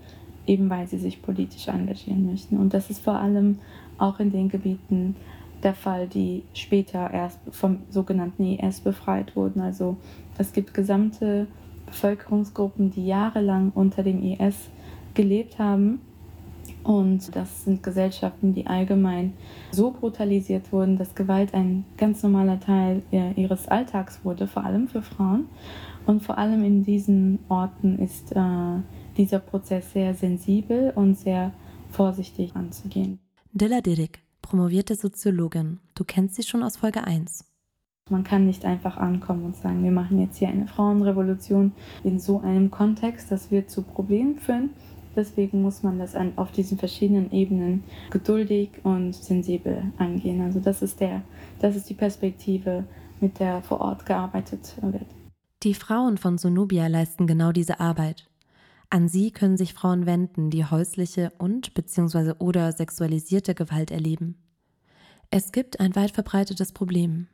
eben 0.48 0.68
weil 0.72 0.88
sie 0.88 0.98
sich 0.98 1.22
politisch 1.22 1.68
engagieren 1.68 2.26
möchten. 2.26 2.58
Und 2.58 2.74
das 2.74 2.90
ist 2.90 3.04
vor 3.04 3.20
allem 3.20 3.60
auch 4.00 4.20
in 4.20 4.32
den 4.32 4.50
Gebieten, 4.50 5.16
der 5.64 5.74
Fall, 5.74 6.08
die 6.08 6.44
später 6.54 7.12
erst 7.12 7.40
vom 7.52 7.80
sogenannten 7.90 8.44
IS 8.46 8.82
befreit 8.82 9.36
wurden. 9.36 9.62
Also 9.62 9.98
es 10.38 10.54
gibt 10.54 10.74
gesamte 10.74 11.48
Bevölkerungsgruppen, 11.86 12.92
die 12.92 13.06
jahrelang 13.06 13.72
unter 13.76 14.04
dem 14.04 14.24
IS 14.24 14.70
gelebt 15.14 15.60
haben. 15.60 16.02
Und 16.84 17.36
das 17.36 17.66
sind 17.66 17.84
Gesellschaften, 17.84 18.54
die 18.54 18.66
allgemein 18.66 19.34
so 19.72 19.92
brutalisiert 19.92 20.72
wurden, 20.72 20.98
dass 20.98 21.14
Gewalt 21.14 21.54
ein 21.54 21.84
ganz 21.98 22.24
normaler 22.24 22.60
Teil 22.60 23.02
ihres 23.12 23.68
Alltags 23.68 24.24
wurde, 24.24 24.48
vor 24.48 24.64
allem 24.64 24.88
für 24.88 25.02
Frauen. 25.02 25.48
Und 26.06 26.24
vor 26.24 26.38
allem 26.38 26.64
in 26.64 26.84
diesen 26.84 27.40
Orten 27.50 28.00
ist 28.00 28.32
äh, 28.32 28.40
dieser 29.18 29.40
Prozess 29.40 29.92
sehr 29.92 30.14
sensibel 30.14 30.94
und 30.96 31.16
sehr 31.16 31.52
vorsichtig 31.92 32.56
anzugehen. 32.56 33.20
Dilla 33.52 33.82
Dirik, 33.82 34.22
promovierte 34.50 34.96
Soziologin. 34.96 35.80
Du 35.94 36.04
kennst 36.04 36.36
sie 36.36 36.44
schon 36.44 36.64
aus 36.64 36.78
Folge 36.78 37.04
1. 37.04 37.46
Man 38.10 38.24
kann 38.24 38.48
nicht 38.48 38.66
einfach 38.66 38.98
ankommen 38.98 39.46
und 39.46 39.56
sagen, 39.56 39.84
wir 39.84 39.92
machen 39.92 40.20
jetzt 40.20 40.38
hier 40.38 40.48
eine 40.48 40.66
Frauenrevolution 40.66 41.72
in 42.04 42.20
so 42.20 42.40
einem 42.40 42.72
Kontext, 42.72 43.32
das 43.32 43.52
wird 43.52 43.70
zu 43.70 43.84
Problemen 43.84 44.40
führen. 44.40 44.72
Deswegen 45.16 45.62
muss 45.62 45.84
man 45.84 46.00
das 46.00 46.16
auf 46.36 46.52
diesen 46.52 46.80
verschiedenen 46.80 47.32
Ebenen 47.32 47.84
geduldig 48.10 48.72
und 48.84 49.14
sensibel 49.14 49.84
angehen. 50.00 50.42
Also 50.42 50.60
das 50.60 50.82
ist, 50.82 51.00
der, 51.00 51.22
das 51.60 51.76
ist 51.76 51.88
die 51.90 51.94
Perspektive, 51.94 52.86
mit 53.20 53.40
der 53.40 53.62
vor 53.62 53.82
Ort 53.82 54.08
gearbeitet 54.08 54.76
wird. 54.82 55.06
Die 55.62 55.76
Frauen 55.76 56.18
von 56.18 56.40
Sonubia 56.40 56.88
leisten 56.88 57.28
genau 57.28 57.52
diese 57.52 57.80
Arbeit. 57.80 58.29
An 58.92 59.08
sie 59.08 59.32
können 59.32 59.56
sich 59.56 59.74
Frauen 59.74 60.08
wenden, 60.08 60.50
die 60.50 60.66
häusliche 60.66 61.32
und 61.38 61.76
bzw. 61.76 62.34
oder 62.40 62.72
sexualisierte 62.72 63.54
Gewalt 63.54 63.92
erleben. 63.92 64.36
Es 65.30 65.52
gibt 65.52 65.80
ein 65.80 65.96
weit 65.96 66.12
verbreitetes 66.12 66.72
Problem. 66.72 67.28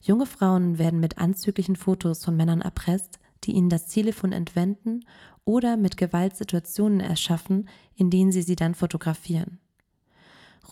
Junge 0.00 0.26
Frauen 0.26 0.78
werden 0.78 1.00
mit 1.00 1.18
anzüglichen 1.18 1.74
Fotos 1.74 2.24
von 2.24 2.36
Männern 2.36 2.60
erpresst, 2.60 3.18
die 3.42 3.52
ihnen 3.52 3.68
das 3.68 3.88
Telefon 3.88 4.32
entwenden 4.32 5.00
oder 5.44 5.76
mit 5.76 5.96
Gewaltsituationen 5.96 7.00
erschaffen, 7.00 7.68
in 7.96 8.10
denen 8.10 8.30
sie 8.30 8.42
sie 8.42 8.56
dann 8.56 8.76
fotografieren. 8.76 9.58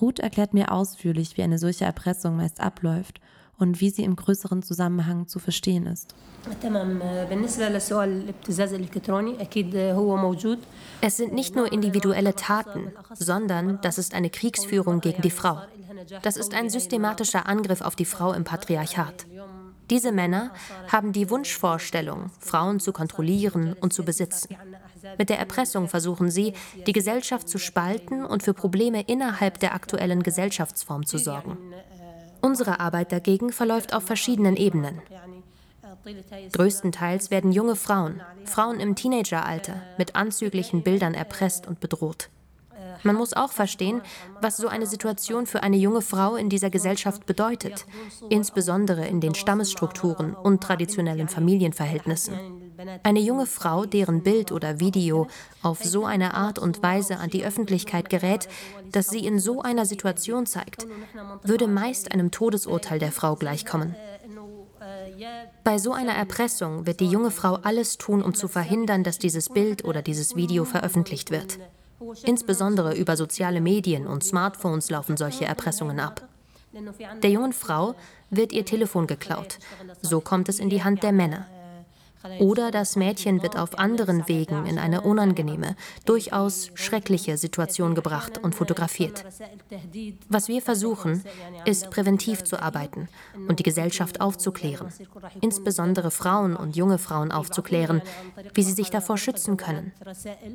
Ruth 0.00 0.20
erklärt 0.20 0.54
mir 0.54 0.70
ausführlich, 0.70 1.36
wie 1.36 1.42
eine 1.42 1.58
solche 1.58 1.84
Erpressung 1.84 2.36
meist 2.36 2.60
abläuft 2.60 3.20
und 3.58 3.80
wie 3.80 3.90
sie 3.90 4.04
im 4.04 4.16
größeren 4.16 4.62
Zusammenhang 4.62 5.26
zu 5.26 5.38
verstehen 5.38 5.86
ist. 5.86 6.14
Es 11.00 11.16
sind 11.16 11.32
nicht 11.34 11.56
nur 11.56 11.72
individuelle 11.72 12.34
Taten, 12.34 12.92
sondern 13.14 13.80
das 13.82 13.98
ist 13.98 14.14
eine 14.14 14.30
Kriegsführung 14.30 15.00
gegen 15.00 15.22
die 15.22 15.30
Frau. 15.30 15.60
Das 16.22 16.36
ist 16.36 16.54
ein 16.54 16.70
systematischer 16.70 17.46
Angriff 17.46 17.80
auf 17.80 17.96
die 17.96 18.04
Frau 18.04 18.32
im 18.32 18.44
Patriarchat. 18.44 19.26
Diese 19.90 20.12
Männer 20.12 20.52
haben 20.92 21.12
die 21.12 21.30
Wunschvorstellung, 21.30 22.30
Frauen 22.38 22.78
zu 22.78 22.92
kontrollieren 22.92 23.74
und 23.80 23.92
zu 23.92 24.04
besitzen. 24.04 24.54
Mit 25.16 25.30
der 25.30 25.38
Erpressung 25.38 25.88
versuchen 25.88 26.30
sie, 26.30 26.52
die 26.86 26.92
Gesellschaft 26.92 27.48
zu 27.48 27.58
spalten 27.58 28.24
und 28.24 28.42
für 28.42 28.52
Probleme 28.52 29.02
innerhalb 29.02 29.58
der 29.60 29.74
aktuellen 29.74 30.22
Gesellschaftsform 30.22 31.06
zu 31.06 31.18
sorgen. 31.18 31.56
Unsere 32.48 32.80
Arbeit 32.80 33.12
dagegen 33.12 33.52
verläuft 33.52 33.92
auf 33.92 34.04
verschiedenen 34.04 34.56
Ebenen. 34.56 35.02
Größtenteils 36.54 37.30
werden 37.30 37.52
junge 37.52 37.76
Frauen, 37.76 38.22
Frauen 38.46 38.80
im 38.80 38.96
Teenageralter, 38.96 39.82
mit 39.98 40.16
anzüglichen 40.16 40.82
Bildern 40.82 41.12
erpresst 41.12 41.66
und 41.66 41.78
bedroht. 41.80 42.30
Man 43.02 43.16
muss 43.16 43.34
auch 43.34 43.52
verstehen, 43.52 44.00
was 44.40 44.56
so 44.56 44.66
eine 44.66 44.86
Situation 44.86 45.44
für 45.44 45.62
eine 45.62 45.76
junge 45.76 46.00
Frau 46.00 46.36
in 46.36 46.48
dieser 46.48 46.70
Gesellschaft 46.70 47.26
bedeutet, 47.26 47.84
insbesondere 48.30 49.06
in 49.06 49.20
den 49.20 49.34
Stammesstrukturen 49.34 50.34
und 50.34 50.62
traditionellen 50.62 51.28
Familienverhältnissen. 51.28 52.67
Eine 53.02 53.20
junge 53.20 53.46
Frau, 53.46 53.86
deren 53.86 54.22
Bild 54.22 54.52
oder 54.52 54.78
Video 54.78 55.26
auf 55.62 55.82
so 55.82 56.04
eine 56.04 56.34
Art 56.34 56.58
und 56.58 56.82
Weise 56.82 57.18
an 57.18 57.30
die 57.30 57.44
Öffentlichkeit 57.44 58.08
gerät, 58.08 58.48
dass 58.92 59.08
sie 59.08 59.26
in 59.26 59.40
so 59.40 59.62
einer 59.62 59.84
Situation 59.84 60.46
zeigt, 60.46 60.86
würde 61.42 61.66
meist 61.66 62.12
einem 62.12 62.30
Todesurteil 62.30 62.98
der 62.98 63.10
Frau 63.10 63.34
gleichkommen. 63.34 63.96
Bei 65.64 65.78
so 65.78 65.92
einer 65.92 66.12
Erpressung 66.12 66.86
wird 66.86 67.00
die 67.00 67.08
junge 67.08 67.32
Frau 67.32 67.54
alles 67.54 67.98
tun, 67.98 68.22
um 68.22 68.34
zu 68.34 68.46
verhindern, 68.46 69.02
dass 69.02 69.18
dieses 69.18 69.48
Bild 69.48 69.84
oder 69.84 70.02
dieses 70.02 70.36
Video 70.36 70.64
veröffentlicht 70.64 71.30
wird. 71.30 71.58
Insbesondere 72.22 72.94
über 72.94 73.16
soziale 73.16 73.60
Medien 73.60 74.06
und 74.06 74.22
Smartphones 74.22 74.88
laufen 74.88 75.16
solche 75.16 75.46
Erpressungen 75.46 75.98
ab. 75.98 76.28
Der 77.22 77.30
jungen 77.30 77.52
Frau 77.52 77.96
wird 78.30 78.52
ihr 78.52 78.64
Telefon 78.64 79.08
geklaut. 79.08 79.58
So 80.00 80.20
kommt 80.20 80.48
es 80.48 80.60
in 80.60 80.70
die 80.70 80.84
Hand 80.84 81.02
der 81.02 81.12
Männer. 81.12 81.46
Oder 82.40 82.70
das 82.70 82.96
Mädchen 82.96 83.42
wird 83.42 83.56
auf 83.56 83.78
anderen 83.78 84.28
Wegen 84.28 84.66
in 84.66 84.78
eine 84.78 85.02
unangenehme, 85.02 85.76
durchaus 86.04 86.70
schreckliche 86.74 87.36
Situation 87.36 87.94
gebracht 87.94 88.38
und 88.38 88.54
fotografiert. 88.54 89.24
Was 90.28 90.48
wir 90.48 90.60
versuchen, 90.60 91.22
ist 91.64 91.90
präventiv 91.90 92.44
zu 92.44 92.60
arbeiten 92.60 93.08
und 93.48 93.60
die 93.60 93.62
Gesellschaft 93.62 94.20
aufzuklären, 94.20 94.88
insbesondere 95.40 96.10
Frauen 96.10 96.56
und 96.56 96.76
junge 96.76 96.98
Frauen 96.98 97.30
aufzuklären, 97.30 98.02
wie 98.54 98.62
sie 98.62 98.72
sich 98.72 98.90
davor 98.90 99.16
schützen 99.16 99.56
können, 99.56 99.92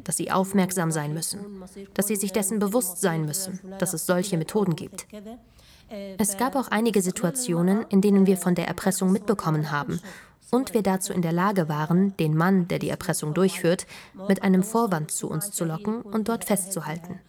dass 0.03 0.17
sie 0.17 0.32
aufmerksam 0.32 0.91
sein 0.91 1.13
müssen, 1.13 1.39
dass 1.93 2.08
sie 2.08 2.15
sich 2.15 2.34
dessen 2.34 2.60
bewusst 2.60 3.00
sein 3.00 3.25
müssen, 3.25 3.60
dass 3.79 3.93
es 3.93 4.05
solche 4.05 4.38
Methoden 4.38 4.75
gibt. 4.75 5.08
Es 6.17 6.38
gab 6.38 6.55
auch 6.55 6.70
einige 6.70 7.01
Situationen, 7.01 7.86
in 7.89 8.01
denen 8.01 8.25
wir 8.25 8.38
von 8.38 8.55
der 8.55 8.67
Erpressung 8.67 9.12
mitbekommen 9.12 9.72
haben 9.72 10.00
und 10.52 10.75
wir 10.75 10.83
dazu 10.83 11.12
in 11.12 11.23
der 11.23 11.33
Lage 11.33 11.69
waren, 11.69 12.17
den 12.17 12.37
Mann, 12.37 12.69
der 12.69 12.78
die 12.78 12.88
Erpressung 12.88 13.35
durchführt, 13.35 13.87
mit 14.28 14.43
einem 14.43 14.62
Vorwand 14.62 15.11
zu 15.11 15.28
uns 15.28 15.50
zu 15.50 15.64
locken 15.64 16.02
und 16.02 16.28
dort 16.28 16.45
festzuhalten. 16.45 17.21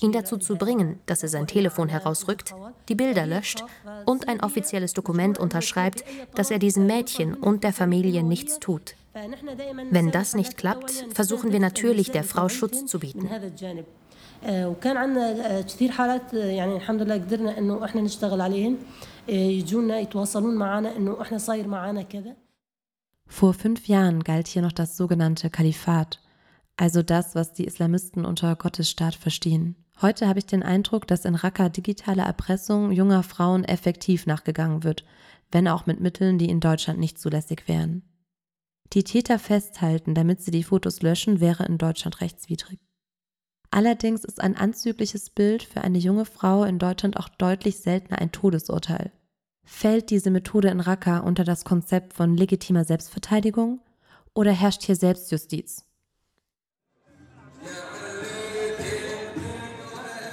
Ihn 0.00 0.12
dazu 0.12 0.36
zu 0.36 0.56
bringen, 0.56 0.98
dass 1.06 1.22
er 1.22 1.28
sein 1.28 1.46
Telefon 1.46 1.88
herausrückt, 1.88 2.54
die 2.88 2.94
Bilder 2.94 3.26
löscht 3.26 3.64
und 4.04 4.28
ein 4.28 4.42
offizielles 4.42 4.92
Dokument 4.94 5.38
unterschreibt, 5.38 6.04
dass 6.34 6.50
er 6.50 6.58
diesem 6.58 6.86
Mädchen 6.86 7.34
und 7.34 7.64
der 7.64 7.72
Familie 7.72 8.22
nichts 8.22 8.58
tut. 8.58 8.94
Wenn 9.90 10.10
das 10.10 10.34
nicht 10.34 10.56
klappt, 10.56 10.90
versuchen 11.14 11.52
wir 11.52 11.60
natürlich, 11.60 12.10
der 12.10 12.24
Frau 12.24 12.48
Schutz 12.48 12.84
zu 12.86 12.98
bieten. 12.98 13.28
وكان 14.46 14.96
عندنا 14.96 15.60
كثير 15.60 15.90
حالات 15.90 16.34
يعني 16.34 16.76
الحمد 16.76 17.02
لله 17.02 17.14
قدرنا 17.14 17.58
انه 17.58 17.84
احنا 17.84 18.00
نشتغل 18.00 18.40
عليهم 18.40 18.76
يجونا 19.28 19.98
يتواصلون 19.98 20.54
معنا 20.54 20.96
انه 20.96 21.22
احنا 21.22 21.38
صاير 21.38 21.68
معنا 21.68 22.02
كذا 22.02 22.36
Vor 23.26 23.54
fünf 23.54 23.88
Jahren 23.88 24.22
galt 24.22 24.48
hier 24.48 24.62
noch 24.62 24.72
das 24.72 24.96
sogenannte 24.96 25.48
Kalifat, 25.48 26.20
also 26.76 27.02
das, 27.02 27.34
was 27.34 27.52
die 27.52 27.64
Islamisten 27.64 28.24
unter 28.24 28.54
Gottesstaat 28.54 29.14
verstehen. 29.14 29.76
Heute 30.02 30.28
habe 30.28 30.40
ich 30.40 30.46
den 30.46 30.62
Eindruck, 30.62 31.06
dass 31.06 31.24
in 31.24 31.34
Raqqa 31.34 31.68
digitale 31.68 32.22
Erpressung 32.22 32.92
junger 32.92 33.22
Frauen 33.22 33.64
effektiv 33.64 34.26
nachgegangen 34.26 34.84
wird, 34.84 35.04
wenn 35.52 35.68
auch 35.68 35.86
mit 35.86 36.00
Mitteln, 36.00 36.36
die 36.36 36.50
in 36.50 36.60
Deutschland 36.60 36.98
nicht 36.98 37.18
zulässig 37.18 37.66
wären. 37.66 38.02
Die 38.92 39.04
Täter 39.04 39.38
festhalten, 39.38 40.14
damit 40.14 40.42
sie 40.42 40.50
die 40.50 40.64
Fotos 40.64 41.02
löschen, 41.02 41.40
wäre 41.40 41.64
in 41.64 41.78
Deutschland 41.78 42.20
rechtswidrig. 42.20 42.78
Allerdings 43.70 44.24
ist 44.24 44.40
ein 44.40 44.56
anzügliches 44.56 45.30
Bild 45.30 45.64
für 45.64 45.80
eine 45.80 45.98
junge 45.98 46.26
Frau 46.26 46.64
in 46.64 46.78
Deutschland 46.78 47.16
auch 47.16 47.28
deutlich 47.28 47.78
seltener 47.78 48.20
ein 48.20 48.30
Todesurteil. 48.30 49.10
Fällt 49.71 50.09
diese 50.09 50.29
Methode 50.31 50.69
in 50.69 50.79
Raqqa 50.79 51.19
unter 51.19 51.43
das 51.43 51.63
Konzept 51.63 52.13
von 52.13 52.35
legitimer 52.35 52.83
Selbstverteidigung 52.83 53.79
oder 54.33 54.51
herrscht 54.51 54.83
hier 54.83 54.95
Selbstjustiz? 54.95 55.85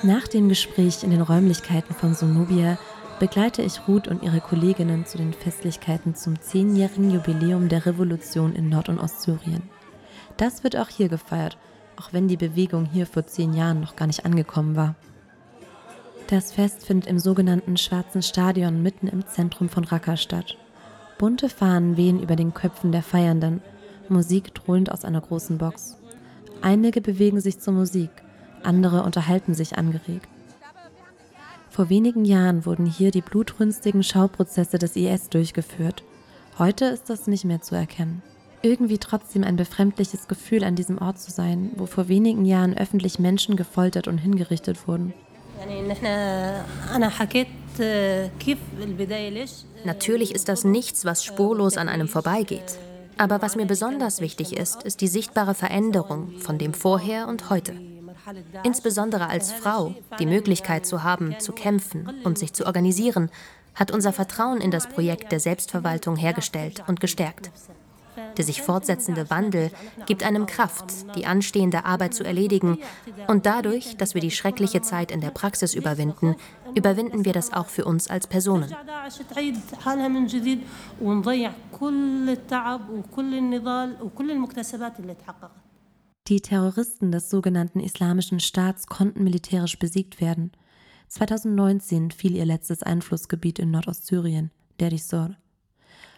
Nach 0.02 0.26
dem 0.28 0.48
Gespräch 0.48 1.04
in 1.04 1.10
den 1.10 1.20
Räumlichkeiten 1.20 1.94
von 1.94 2.14
Sonobia 2.14 2.78
begleite 3.20 3.62
ich 3.62 3.86
Ruth 3.86 4.08
und 4.08 4.22
ihre 4.22 4.40
Kolleginnen 4.40 5.06
zu 5.06 5.18
den 5.18 5.32
Festlichkeiten 5.32 6.14
zum 6.14 6.40
zehnjährigen 6.40 7.10
Jubiläum 7.10 7.68
der 7.68 7.86
Revolution 7.86 8.54
in 8.54 8.68
Nord- 8.68 8.88
und 8.88 8.98
Ostsyrien. 8.98 9.62
Das 10.36 10.64
wird 10.64 10.76
auch 10.76 10.88
hier 10.88 11.08
gefeiert 11.08 11.56
auch 11.96 12.12
wenn 12.12 12.28
die 12.28 12.36
Bewegung 12.36 12.84
hier 12.84 13.06
vor 13.06 13.26
zehn 13.26 13.54
Jahren 13.54 13.80
noch 13.80 13.96
gar 13.96 14.06
nicht 14.06 14.24
angekommen 14.24 14.76
war. 14.76 14.94
Das 16.28 16.50
Fest 16.50 16.84
findet 16.84 17.08
im 17.08 17.20
sogenannten 17.20 17.76
Schwarzen 17.76 18.20
Stadion 18.20 18.82
mitten 18.82 19.06
im 19.06 19.24
Zentrum 19.26 19.68
von 19.68 19.84
Raqqa 19.84 20.16
statt. 20.16 20.56
Bunte 21.18 21.48
Fahnen 21.48 21.96
wehen 21.96 22.20
über 22.20 22.34
den 22.34 22.52
Köpfen 22.52 22.90
der 22.90 23.02
Feiernden, 23.02 23.62
Musik 24.08 24.52
dröhnt 24.54 24.90
aus 24.90 25.04
einer 25.04 25.20
großen 25.20 25.56
Box. 25.56 25.96
Einige 26.62 27.00
bewegen 27.00 27.40
sich 27.40 27.60
zur 27.60 27.74
Musik, 27.74 28.10
andere 28.64 29.04
unterhalten 29.04 29.54
sich 29.54 29.78
angeregt. 29.78 30.28
Vor 31.70 31.90
wenigen 31.90 32.24
Jahren 32.24 32.66
wurden 32.66 32.86
hier 32.86 33.12
die 33.12 33.20
blutrünstigen 33.20 34.02
Schauprozesse 34.02 34.78
des 34.78 34.96
IS 34.96 35.28
durchgeführt. 35.28 36.02
Heute 36.58 36.86
ist 36.86 37.08
das 37.08 37.28
nicht 37.28 37.44
mehr 37.44 37.60
zu 37.60 37.76
erkennen. 37.76 38.22
Irgendwie 38.62 38.98
trotzdem 38.98 39.44
ein 39.44 39.56
befremdliches 39.56 40.26
Gefühl, 40.26 40.64
an 40.64 40.74
diesem 40.74 40.98
Ort 40.98 41.20
zu 41.20 41.30
sein, 41.30 41.70
wo 41.76 41.86
vor 41.86 42.08
wenigen 42.08 42.44
Jahren 42.44 42.76
öffentlich 42.76 43.20
Menschen 43.20 43.56
gefoltert 43.56 44.08
und 44.08 44.18
hingerichtet 44.18 44.88
wurden. 44.88 45.14
Natürlich 49.84 50.34
ist 50.34 50.48
das 50.48 50.64
nichts, 50.64 51.04
was 51.04 51.24
spurlos 51.24 51.76
an 51.76 51.88
einem 51.88 52.08
vorbeigeht. 52.08 52.78
Aber 53.18 53.40
was 53.40 53.56
mir 53.56 53.66
besonders 53.66 54.20
wichtig 54.20 54.56
ist, 54.56 54.82
ist 54.82 55.00
die 55.00 55.08
sichtbare 55.08 55.54
Veränderung 55.54 56.38
von 56.38 56.58
dem 56.58 56.74
Vorher 56.74 57.28
und 57.28 57.48
heute. 57.48 57.74
Insbesondere 58.64 59.28
als 59.28 59.52
Frau 59.52 59.94
die 60.18 60.26
Möglichkeit 60.26 60.84
zu 60.84 61.02
haben, 61.02 61.38
zu 61.38 61.52
kämpfen 61.52 62.10
und 62.24 62.38
sich 62.38 62.52
zu 62.52 62.66
organisieren, 62.66 63.30
hat 63.74 63.90
unser 63.90 64.12
Vertrauen 64.12 64.60
in 64.60 64.70
das 64.70 64.88
Projekt 64.88 65.32
der 65.32 65.40
Selbstverwaltung 65.40 66.16
hergestellt 66.16 66.82
und 66.86 67.00
gestärkt. 67.00 67.50
Der 68.36 68.44
sich 68.44 68.62
fortsetzende 68.62 69.30
Wandel 69.30 69.70
gibt 70.06 70.22
einem 70.22 70.46
Kraft, 70.46 71.16
die 71.16 71.26
anstehende 71.26 71.84
Arbeit 71.84 72.14
zu 72.14 72.24
erledigen. 72.24 72.78
Und 73.28 73.46
dadurch, 73.46 73.96
dass 73.96 74.14
wir 74.14 74.20
die 74.20 74.30
schreckliche 74.30 74.82
Zeit 74.82 75.10
in 75.10 75.20
der 75.20 75.30
Praxis 75.30 75.74
überwinden, 75.74 76.36
überwinden 76.74 77.24
wir 77.24 77.32
das 77.32 77.52
auch 77.52 77.68
für 77.68 77.84
uns 77.84 78.08
als 78.08 78.26
Personen. 78.26 78.74
Die 86.28 86.40
Terroristen 86.40 87.12
des 87.12 87.30
sogenannten 87.30 87.80
Islamischen 87.80 88.40
Staats 88.40 88.86
konnten 88.88 89.22
militärisch 89.22 89.78
besiegt 89.78 90.20
werden. 90.20 90.50
2019 91.08 92.10
fiel 92.10 92.34
ihr 92.34 92.44
letztes 92.44 92.82
Einflussgebiet 92.82 93.60
in 93.60 93.70
Nordostsyrien, 93.70 94.50
Derisor. 94.80 95.36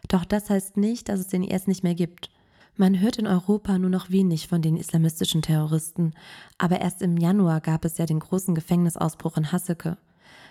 Doch 0.07 0.25
das 0.25 0.51
heißt 0.51 0.77
nicht, 0.77 1.09
dass 1.09 1.21
es 1.21 1.29
den 1.29 1.43
IS 1.43 1.67
nicht 1.67 1.83
mehr 1.83 1.95
gibt. 1.95 2.31
Man 2.77 3.01
hört 3.01 3.19
in 3.19 3.27
Europa 3.27 3.77
nur 3.77 3.91
noch 3.91 4.11
wenig 4.11 4.47
von 4.47 4.63
den 4.63 4.77
islamistischen 4.77 5.43
Terroristen, 5.43 6.15
aber 6.59 6.81
erst 6.81 7.03
im 7.03 7.17
Januar 7.17 7.61
gab 7.61 7.85
es 7.85 7.99
ja 7.99 8.07
den 8.07 8.21
großen 8.21 8.55
Gefängnisausbruch 8.55 9.37
in 9.37 9.51
Hasseke. 9.51 9.99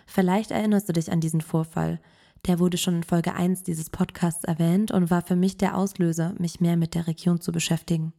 Vielleicht 0.05 0.51
erinnerst 0.51 0.89
du 0.89 0.93
dich 0.93 1.09
an 1.09 1.21
diesen 1.21 1.39
Vorfall. 1.39 2.01
Der 2.45 2.59
wurde 2.59 2.77
schon 2.77 2.95
in 2.95 3.03
Folge 3.03 3.33
1 3.33 3.63
dieses 3.63 3.89
Podcasts 3.89 4.43
erwähnt 4.43 4.91
und 4.91 5.09
war 5.09 5.21
für 5.21 5.37
mich 5.37 5.57
der 5.57 5.77
Auslöser, 5.77 6.33
mich 6.37 6.59
mehr 6.59 6.75
mit 6.75 6.95
der 6.95 7.07
Region 7.07 7.39
zu 7.39 7.53
beschäftigen. 7.53 8.13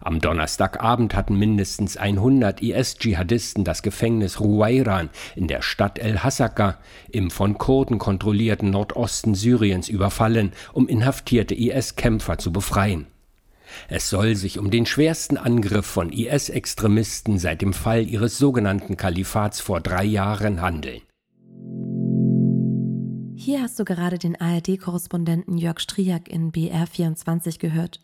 Am 0.00 0.20
Donnerstagabend 0.20 1.14
hatten 1.14 1.36
mindestens 1.36 1.96
100 1.96 2.62
IS-Dschihadisten 2.62 3.64
das 3.64 3.82
Gefängnis 3.82 4.40
Ruwairan 4.40 5.10
in 5.34 5.48
der 5.48 5.62
Stadt 5.62 5.98
El-Hasaka 5.98 6.78
im 7.10 7.30
von 7.30 7.58
Kurden 7.58 7.98
kontrollierten 7.98 8.70
Nordosten 8.70 9.34
Syriens 9.34 9.88
überfallen, 9.88 10.52
um 10.72 10.88
inhaftierte 10.88 11.54
IS-Kämpfer 11.54 12.38
zu 12.38 12.52
befreien. 12.52 13.06
Es 13.88 14.08
soll 14.08 14.34
sich 14.34 14.58
um 14.58 14.70
den 14.70 14.86
schwersten 14.86 15.36
Angriff 15.36 15.86
von 15.86 16.10
IS-Extremisten 16.10 17.38
seit 17.38 17.60
dem 17.60 17.74
Fall 17.74 18.06
ihres 18.06 18.38
sogenannten 18.38 18.96
Kalifats 18.96 19.60
vor 19.60 19.80
drei 19.80 20.04
Jahren 20.04 20.62
handeln. 20.62 21.02
Hier 23.36 23.62
hast 23.62 23.78
du 23.78 23.84
gerade 23.84 24.18
den 24.18 24.40
ARD-Korrespondenten 24.40 25.58
Jörg 25.58 25.78
Striak 25.78 26.28
in 26.28 26.50
BR24 26.50 27.58
gehört. 27.60 28.00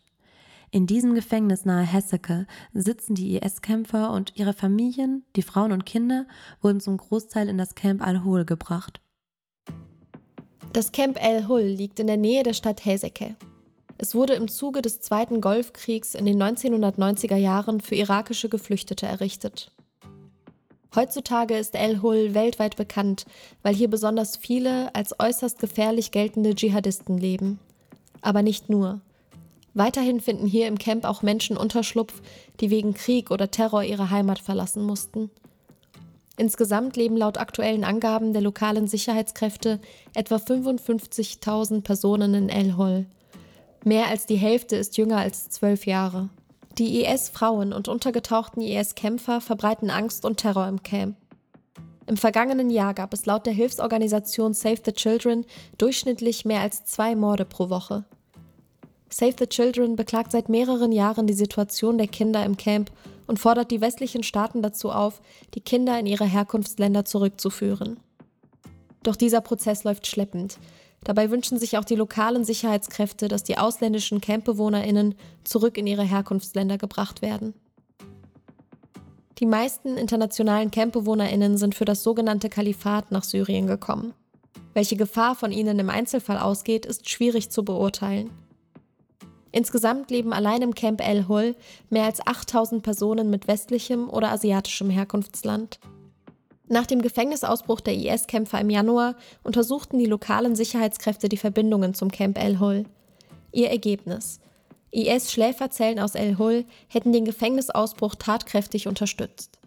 In 0.75 0.87
diesem 0.87 1.15
Gefängnis 1.15 1.63
nahe 1.63 1.85
Hesseke 1.85 2.47
sitzen 2.73 3.15
die 3.15 3.37
IS-Kämpfer 3.37 4.11
und 4.11 4.33
ihre 4.35 4.51
Familien, 4.51 5.23
die 5.37 5.41
Frauen 5.41 5.71
und 5.71 5.85
Kinder, 5.85 6.27
wurden 6.61 6.81
zum 6.81 6.97
Großteil 6.97 7.47
in 7.47 7.57
das 7.57 7.75
Camp 7.75 8.05
Al-Hul 8.05 8.43
gebracht. 8.43 8.99
Das 10.73 10.91
Camp 10.91 11.17
Al-Hul 11.23 11.61
liegt 11.61 12.01
in 12.01 12.07
der 12.07 12.17
Nähe 12.17 12.43
der 12.43 12.51
Stadt 12.51 12.83
Heseke. 12.83 13.37
Es 13.97 14.15
wurde 14.15 14.33
im 14.33 14.49
Zuge 14.49 14.81
des 14.81 14.99
Zweiten 14.99 15.39
Golfkriegs 15.39 16.13
in 16.13 16.25
den 16.25 16.43
1990er 16.43 17.37
Jahren 17.37 17.79
für 17.79 17.95
irakische 17.95 18.49
Geflüchtete 18.49 19.05
errichtet. 19.05 19.71
Heutzutage 20.93 21.57
ist 21.57 21.75
El-Hul 21.75 22.33
weltweit 22.33 22.75
bekannt, 22.75 23.25
weil 23.63 23.73
hier 23.73 23.89
besonders 23.89 24.35
viele 24.35 24.93
als 24.93 25.17
äußerst 25.21 25.57
gefährlich 25.57 26.11
geltende 26.11 26.53
Dschihadisten 26.53 27.17
leben. 27.17 27.61
Aber 28.19 28.41
nicht 28.41 28.69
nur. 28.69 28.99
Weiterhin 29.75 30.21
finden 30.21 30.47
hier 30.47 30.67
im 30.67 30.79
Camp 30.79 31.03
auch 31.03 31.21
Menschen 31.21 31.57
Unterschlupf, 31.57 32.21
die 32.61 32.69
wegen 32.71 32.93
Krieg 32.93 33.29
oder 33.29 33.51
Terror 33.51 33.83
ihre 33.83 34.09
Heimat 34.09 34.39
verlassen 34.39 34.81
mussten. 34.81 35.29
Insgesamt 36.37 36.95
leben 36.95 37.17
laut 37.17 37.37
aktuellen 37.37 37.83
Angaben 37.83 38.31
der 38.31 38.41
lokalen 38.41 38.87
Sicherheitskräfte 38.87 39.81
etwa 40.13 40.37
55.000 40.37 41.81
Personen 41.81 42.33
in 42.33 42.49
El 42.49 42.77
Hol. 42.77 43.05
Mehr 43.83 44.07
als 44.07 44.25
die 44.25 44.37
Hälfte 44.37 44.77
ist 44.77 44.97
jünger 44.97 45.17
als 45.17 45.49
zwölf 45.49 45.85
Jahre. 45.85 46.29
Die 46.77 47.03
IS-Frauen 47.03 47.73
und 47.73 47.89
untergetauchten 47.89 48.61
IS-Kämpfer 48.61 49.41
verbreiten 49.41 49.89
Angst 49.89 50.23
und 50.23 50.37
Terror 50.37 50.67
im 50.69 50.83
Camp. 50.83 51.17
Im 52.07 52.15
vergangenen 52.15 52.69
Jahr 52.69 52.93
gab 52.93 53.13
es 53.13 53.25
laut 53.25 53.45
der 53.45 53.53
Hilfsorganisation 53.53 54.53
Save 54.53 54.79
the 54.85 54.93
Children 54.93 55.45
durchschnittlich 55.77 56.45
mehr 56.45 56.61
als 56.61 56.85
zwei 56.85 57.15
Morde 57.15 57.43
pro 57.43 57.69
Woche. 57.69 58.05
Save 59.17 59.35
the 59.39 59.47
Children 59.47 59.95
beklagt 59.95 60.33
seit 60.33 60.49
mehreren 60.49 60.91
Jahren 60.91 61.25
die 61.25 61.33
Situation 61.33 61.97
der 61.97 62.09
Kinder 62.09 62.43
im 62.43 62.57
Camp 62.57 62.91
und 63.27 63.39
fordert 63.39 63.71
die 63.71 63.79
westlichen 63.79 64.23
Staaten 64.23 64.61
dazu 64.61 64.91
auf, 64.91 65.21
die 65.53 65.61
Kinder 65.61 65.97
in 65.97 66.05
ihre 66.05 66.25
Herkunftsländer 66.25 67.05
zurückzuführen. 67.05 67.97
Doch 69.03 69.15
dieser 69.15 69.39
Prozess 69.39 69.85
läuft 69.85 70.05
schleppend. 70.05 70.57
Dabei 71.05 71.31
wünschen 71.31 71.57
sich 71.57 71.77
auch 71.77 71.85
die 71.85 71.95
lokalen 71.95 72.43
Sicherheitskräfte, 72.43 73.29
dass 73.29 73.43
die 73.43 73.57
ausländischen 73.57 74.19
Campbewohnerinnen 74.19 75.15
zurück 75.45 75.77
in 75.77 75.87
ihre 75.87 76.03
Herkunftsländer 76.03 76.77
gebracht 76.77 77.21
werden. 77.21 77.53
Die 79.39 79.45
meisten 79.45 79.95
internationalen 79.95 80.71
Campbewohnerinnen 80.71 81.57
sind 81.57 81.73
für 81.73 81.85
das 81.85 82.03
sogenannte 82.03 82.49
Kalifat 82.49 83.11
nach 83.11 83.23
Syrien 83.23 83.65
gekommen. 83.65 84.13
Welche 84.73 84.97
Gefahr 84.97 85.35
von 85.35 85.53
ihnen 85.53 85.79
im 85.79 85.89
Einzelfall 85.89 86.37
ausgeht, 86.37 86.85
ist 86.85 87.09
schwierig 87.09 87.49
zu 87.49 87.63
beurteilen. 87.63 88.29
Insgesamt 89.55 90.11
leben 90.11 90.33
allein 90.33 90.61
im 90.63 90.75
Camp 90.75 90.99
El 90.99 91.29
Hol 91.29 91.55
mehr 91.89 92.03
als 92.03 92.19
8000 92.27 92.83
Personen 92.83 93.29
mit 93.29 93.47
westlichem 93.47 94.09
oder 94.09 94.33
asiatischem 94.33 94.89
Herkunftsland. 94.89 95.79
Nach 96.67 96.85
dem 96.85 97.01
Gefängnisausbruch 97.01 97.79
der 97.79 97.93
IS-Kämpfer 97.93 98.59
im 98.59 98.69
Januar 98.69 99.15
untersuchten 99.43 99.97
die 99.97 100.07
lokalen 100.07 100.57
Sicherheitskräfte 100.57 101.29
die 101.29 101.37
Verbindungen 101.37 101.93
zum 101.93 102.11
Camp 102.11 102.37
El 102.37 102.59
Hol. 102.59 102.83
Ihr 103.53 103.69
Ergebnis: 103.69 104.41
IS-Schläferzellen 104.91 106.01
aus 106.01 106.15
El 106.15 106.37
Hol 106.37 106.65
hätten 106.89 107.13
den 107.13 107.23
Gefängnisausbruch 107.23 108.15
tatkräftig 108.15 108.89
unterstützt. 108.89 109.57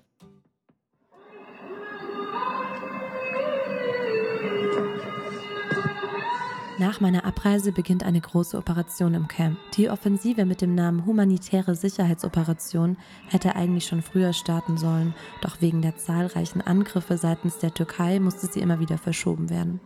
Nach 6.81 7.01
meiner 7.01 7.25
Abreise 7.25 7.73
beginnt 7.73 8.05
eine 8.05 8.21
große 8.21 8.57
Operation 8.57 9.15
im 9.15 9.27
Camp. 9.27 9.59
Die 9.75 9.91
Offensive 9.91 10.45
mit 10.45 10.63
dem 10.63 10.77
Namen 10.77 11.07
Humanitäre 11.07 11.75
Sicherheitsoperation 11.75 12.97
hätte 13.27 13.57
eigentlich 13.57 13.87
schon 13.87 14.01
früher 14.01 14.33
starten 14.33 14.79
sollen, 14.79 15.13
doch 15.41 15.61
wegen 15.61 15.83
der 15.83 15.97
zahlreichen 15.97 16.61
Angriffe 16.61 17.19
seitens 17.19 17.59
der 17.59 17.75
Türkei 17.75 18.21
musste 18.21 18.47
sie 18.47 18.61
immer 18.61 18.79
wieder 18.79 18.97
verschoben 18.97 19.51
werden. 19.51 19.81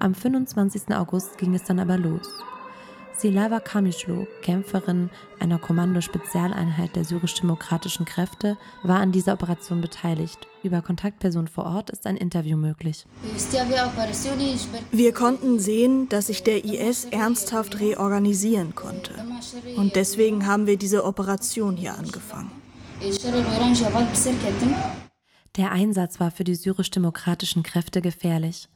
Am 0.00 0.12
25. 0.12 0.92
August 0.92 1.38
ging 1.38 1.54
es 1.54 1.62
dann 1.62 1.78
aber 1.78 1.98
los. 1.98 2.28
Silava 3.16 3.60
Kamishlo, 3.60 4.26
Kämpferin 4.42 5.10
einer 5.38 5.58
Kommando-Spezialeinheit 5.58 6.96
der 6.96 7.04
syrisch-demokratischen 7.04 8.04
Kräfte, 8.04 8.56
war 8.82 9.00
an 9.00 9.12
dieser 9.12 9.34
Operation 9.34 9.80
beteiligt. 9.80 10.46
Über 10.62 10.82
Kontaktpersonen 10.82 11.48
vor 11.48 11.66
Ort 11.66 11.90
ist 11.90 12.06
ein 12.06 12.16
Interview 12.16 12.56
möglich. 12.56 13.06
Wir 14.90 15.12
konnten 15.12 15.58
sehen, 15.58 16.08
dass 16.08 16.26
sich 16.26 16.42
der 16.42 16.64
IS 16.64 17.04
ernsthaft 17.06 17.80
reorganisieren 17.80 18.74
konnte. 18.74 19.12
Und 19.76 19.96
deswegen 19.96 20.46
haben 20.46 20.66
wir 20.66 20.76
diese 20.76 21.04
Operation 21.04 21.76
hier 21.76 21.96
angefangen. 21.96 22.50
Der 25.56 25.72
Einsatz 25.72 26.18
war 26.18 26.30
für 26.30 26.44
die 26.44 26.54
syrisch-demokratischen 26.54 27.62
Kräfte 27.62 28.00
gefährlich. 28.00 28.68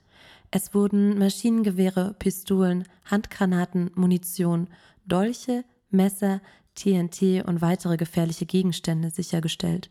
Es 0.50 0.74
wurden 0.74 1.18
Maschinengewehre, 1.18 2.14
Pistolen, 2.18 2.84
Handgranaten, 3.04 3.90
Munition, 3.94 4.68
Dolche, 5.06 5.64
Messer, 5.90 6.40
TNT 6.74 7.44
und 7.46 7.60
weitere 7.60 7.96
gefährliche 7.96 8.46
Gegenstände 8.46 9.10
sichergestellt. 9.10 9.90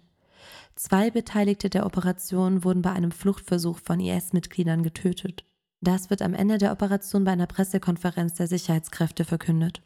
Zwei 0.76 1.10
Beteiligte 1.10 1.70
der 1.70 1.86
Operation 1.86 2.64
wurden 2.64 2.82
bei 2.82 2.92
einem 2.92 3.12
Fluchtversuch 3.12 3.80
von 3.80 4.00
IS-Mitgliedern 4.00 4.84
getötet. 4.84 5.46
Das 5.82 6.10
wird 6.10 6.22
am 6.22 6.34
Ende 6.34 6.58
der 6.58 6.72
Operation 6.72 7.24
bei 7.24 7.32
einer 7.32 7.48
Pressekonferenz 7.48 8.36
der 8.36 8.48
Sicherheitskräfte 8.48 9.24
verkündet. 9.26 9.82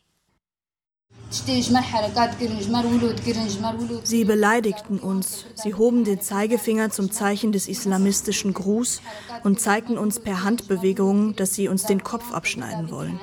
Sie 4.03 4.25
beleidigten 4.25 4.99
uns. 4.99 5.45
Sie 5.55 5.73
hoben 5.75 6.03
den 6.03 6.21
Zeigefinger 6.21 6.89
zum 6.89 7.11
Zeichen 7.11 7.51
des 7.51 7.67
islamistischen 7.67 8.53
Gruß 8.53 9.01
und 9.43 9.59
zeigten 9.59 9.97
uns 9.97 10.19
per 10.19 10.43
Handbewegungen, 10.43 11.35
dass 11.35 11.53
sie 11.53 11.67
uns 11.67 11.83
den 11.83 12.03
Kopf 12.03 12.33
abschneiden 12.33 12.89
wollen. 12.89 13.19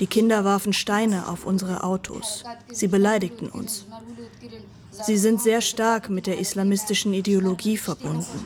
Die 0.00 0.06
Kinder 0.06 0.44
warfen 0.44 0.72
Steine 0.72 1.28
auf 1.28 1.46
unsere 1.46 1.84
Autos. 1.84 2.44
Sie 2.70 2.88
beleidigten 2.88 3.48
uns. 3.48 3.86
Sie 4.90 5.16
sind 5.16 5.40
sehr 5.40 5.62
stark 5.62 6.10
mit 6.10 6.26
der 6.26 6.38
islamistischen 6.38 7.14
Ideologie 7.14 7.78
verbunden. 7.78 8.44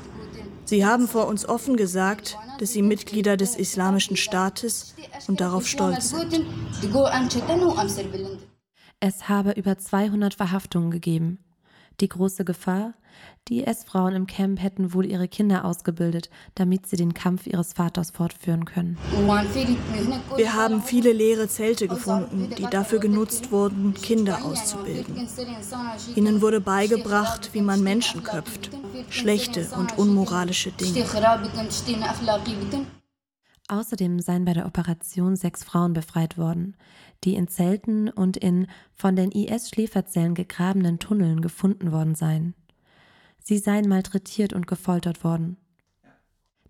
Sie 0.65 0.85
haben 0.85 1.09
vor 1.09 1.27
uns 1.29 1.49
offen 1.49 1.77
gesagt, 1.77 2.37
dass 2.59 2.71
sie 2.71 2.83
Mitglieder 2.83 3.37
des 3.37 3.57
Islamischen 3.57 4.17
Staates 4.17 4.95
und 5.27 5.41
darauf 5.41 5.67
stolz 5.67 6.11
sind. 6.11 6.45
Es 9.01 9.29
habe 9.29 9.53
über 9.53 9.77
200 9.77 10.35
Verhaftungen 10.35 10.91
gegeben. 10.91 11.39
Die 12.01 12.09
große 12.09 12.45
Gefahr? 12.45 12.95
Die 13.49 13.63
IS-Frauen 13.63 14.15
im 14.15 14.27
Camp 14.27 14.61
hätten 14.61 14.93
wohl 14.93 15.07
ihre 15.07 15.29
Kinder 15.29 15.65
ausgebildet, 15.65 16.31
damit 16.55 16.87
sie 16.87 16.97
den 16.97 17.15
Kampf 17.15 17.47
ihres 17.47 17.75
Vaters 17.75 18.11
fortführen 18.11 18.65
können. 18.65 18.99
Wir 20.37 20.55
haben 20.55 20.83
viele 20.83 21.13
leere 21.13 21.49
Zelte 21.49 21.89
gefunden, 21.89 22.51
die 22.57 22.67
dafür 22.71 22.99
genutzt 22.99 23.53
wurden, 23.53 23.95
Kinder 23.95 24.45
auszubilden. 24.45 25.29
Ihnen 26.15 26.41
wurde 26.43 26.61
beigebracht, 26.61 27.51
wie 27.53 27.63
man 27.63 27.83
Menschen 27.83 28.23
köpft, 28.23 28.71
schlechte 29.09 29.69
und 29.77 29.97
unmoralische 29.97 30.73
Dinge. 30.73 31.07
Außerdem 33.69 34.21
seien 34.21 34.45
bei 34.45 34.53
der 34.53 34.67
Operation 34.67 35.35
sechs 35.35 35.65
Frauen 35.65 35.93
befreit 35.93 36.39
worden, 36.39 36.77
die 37.25 37.35
in 37.35 37.49
Zelten 37.49 38.09
und 38.09 38.37
in 38.37 38.67
von 38.93 39.17
den 39.17 39.31
IS-Schläferzellen 39.31 40.35
gegrabenen 40.35 40.99
Tunneln 40.99 41.41
gefunden 41.41 41.93
worden 41.93 42.15
seien. 42.15 42.55
Sie 43.43 43.59
seien 43.59 43.89
malträtiert 43.89 44.53
und 44.53 44.67
gefoltert 44.67 45.25
worden. 45.25 45.57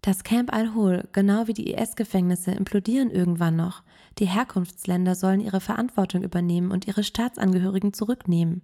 Das 0.02 0.22
Camp 0.22 0.52
Al-Hol, 0.52 1.08
genau 1.12 1.48
wie 1.48 1.54
die 1.54 1.72
IS-Gefängnisse, 1.72 2.52
implodieren 2.52 3.10
irgendwann 3.10 3.56
noch. 3.56 3.82
Die 4.18 4.26
Herkunftsländer 4.26 5.14
sollen 5.14 5.40
ihre 5.40 5.60
Verantwortung 5.60 6.22
übernehmen 6.22 6.70
und 6.70 6.86
ihre 6.86 7.02
Staatsangehörigen 7.02 7.92
zurücknehmen. 7.92 8.62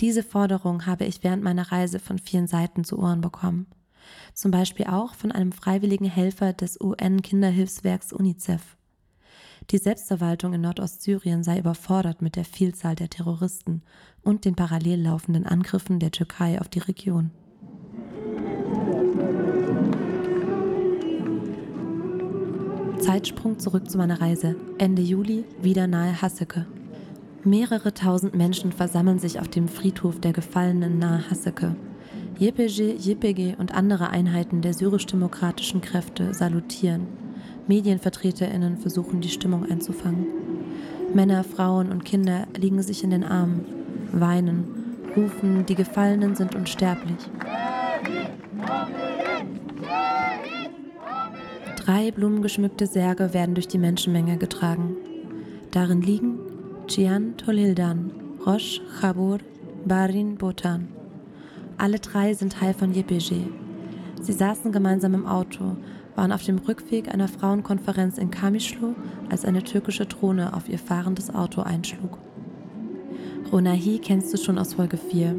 Diese 0.00 0.22
Forderung 0.22 0.86
habe 0.86 1.04
ich 1.04 1.22
während 1.22 1.42
meiner 1.42 1.72
Reise 1.72 1.98
von 1.98 2.18
vielen 2.18 2.46
Seiten 2.46 2.84
zu 2.84 2.98
Ohren 2.98 3.20
bekommen 3.20 3.66
zum 4.34 4.50
Beispiel 4.50 4.86
auch 4.86 5.14
von 5.14 5.32
einem 5.32 5.52
freiwilligen 5.52 6.08
Helfer 6.08 6.52
des 6.52 6.80
UN-Kinderhilfswerks 6.80 8.12
UNICEF. 8.12 8.75
Die 9.70 9.78
Selbstverwaltung 9.78 10.52
in 10.52 10.60
Nordostsyrien 10.60 11.42
sei 11.42 11.58
überfordert 11.58 12.22
mit 12.22 12.36
der 12.36 12.44
Vielzahl 12.44 12.94
der 12.94 13.10
Terroristen 13.10 13.82
und 14.22 14.44
den 14.44 14.54
parallel 14.54 15.02
laufenden 15.02 15.44
Angriffen 15.44 15.98
der 15.98 16.12
Türkei 16.12 16.60
auf 16.60 16.68
die 16.68 16.78
Region. 16.78 17.32
Zeitsprung 23.00 23.58
zurück 23.58 23.90
zu 23.90 23.98
meiner 23.98 24.20
Reise. 24.20 24.54
Ende 24.78 25.02
Juli, 25.02 25.44
wieder 25.60 25.88
nahe 25.88 26.22
Hasseke. 26.22 26.66
Mehrere 27.42 27.92
tausend 27.92 28.34
Menschen 28.34 28.70
versammeln 28.70 29.18
sich 29.18 29.40
auf 29.40 29.48
dem 29.48 29.66
Friedhof 29.66 30.20
der 30.20 30.32
Gefallenen 30.32 30.98
nahe 30.98 31.28
Hasseke. 31.28 31.74
JPG, 32.38 32.96
JPG 32.98 33.56
und 33.58 33.74
andere 33.74 34.10
Einheiten 34.10 34.62
der 34.62 34.74
syrisch-demokratischen 34.74 35.80
Kräfte 35.80 36.34
salutieren. 36.34 37.25
MedienvertreterInnen 37.66 38.78
versuchen, 38.78 39.20
die 39.20 39.28
Stimmung 39.28 39.64
einzufangen. 39.70 40.26
Männer, 41.14 41.44
Frauen 41.44 41.90
und 41.90 42.04
Kinder 42.04 42.46
liegen 42.56 42.82
sich 42.82 43.02
in 43.04 43.10
den 43.10 43.24
Armen, 43.24 43.64
weinen, 44.12 44.64
rufen, 45.16 45.66
die 45.66 45.74
Gefallenen 45.74 46.34
sind 46.34 46.54
unsterblich. 46.54 47.16
Drei 51.76 52.10
blumengeschmückte 52.10 52.86
Särge 52.86 53.32
werden 53.32 53.54
durch 53.54 53.68
die 53.68 53.78
Menschenmenge 53.78 54.38
getragen. 54.38 54.96
Darin 55.70 56.02
liegen 56.02 56.38
Cian 56.88 57.36
Tolildan, 57.36 58.10
Rosh 58.44 58.80
Chabur, 59.00 59.38
Barin 59.84 60.36
Botan. 60.36 60.88
Alle 61.78 61.98
drei 61.98 62.34
sind 62.34 62.54
Teil 62.54 62.74
von 62.74 62.94
YPG. 62.94 63.46
Sie 64.20 64.32
saßen 64.32 64.72
gemeinsam 64.72 65.14
im 65.14 65.26
Auto, 65.26 65.76
waren 66.16 66.32
auf 66.32 66.42
dem 66.42 66.58
Rückweg 66.58 67.12
einer 67.12 67.28
Frauenkonferenz 67.28 68.18
in 68.18 68.30
Kamischlu, 68.30 68.94
als 69.30 69.44
eine 69.44 69.62
türkische 69.62 70.06
Drohne 70.06 70.54
auf 70.54 70.68
ihr 70.68 70.78
fahrendes 70.78 71.34
Auto 71.34 71.62
einschlug. 71.62 72.18
Ronahi 73.52 73.98
kennst 73.98 74.32
du 74.32 74.38
schon 74.38 74.58
aus 74.58 74.74
Folge 74.74 74.96
4. 74.96 75.36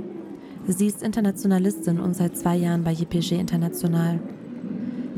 Sie 0.67 0.87
ist 0.87 1.03
Internationalistin 1.03 1.99
und 1.99 2.15
seit 2.15 2.37
zwei 2.37 2.55
Jahren 2.55 2.83
bei 2.83 2.93
YPG 2.93 3.39
International. 3.39 4.19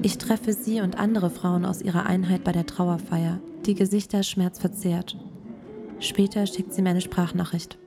Ich 0.01 0.17
treffe 0.17 0.53
sie 0.53 0.81
und 0.81 0.97
andere 0.97 1.29
Frauen 1.29 1.65
aus 1.65 1.81
ihrer 1.81 2.05
Einheit 2.05 2.43
bei 2.43 2.51
der 2.51 2.65
Trauerfeier, 2.65 3.39
die 3.65 3.75
Gesichter 3.75 4.23
schmerzverzerrt. 4.23 5.17
Später 5.99 6.45
schickt 6.47 6.73
sie 6.73 6.81
mir 6.81 6.91
eine 6.91 7.01
Sprachnachricht. 7.01 7.77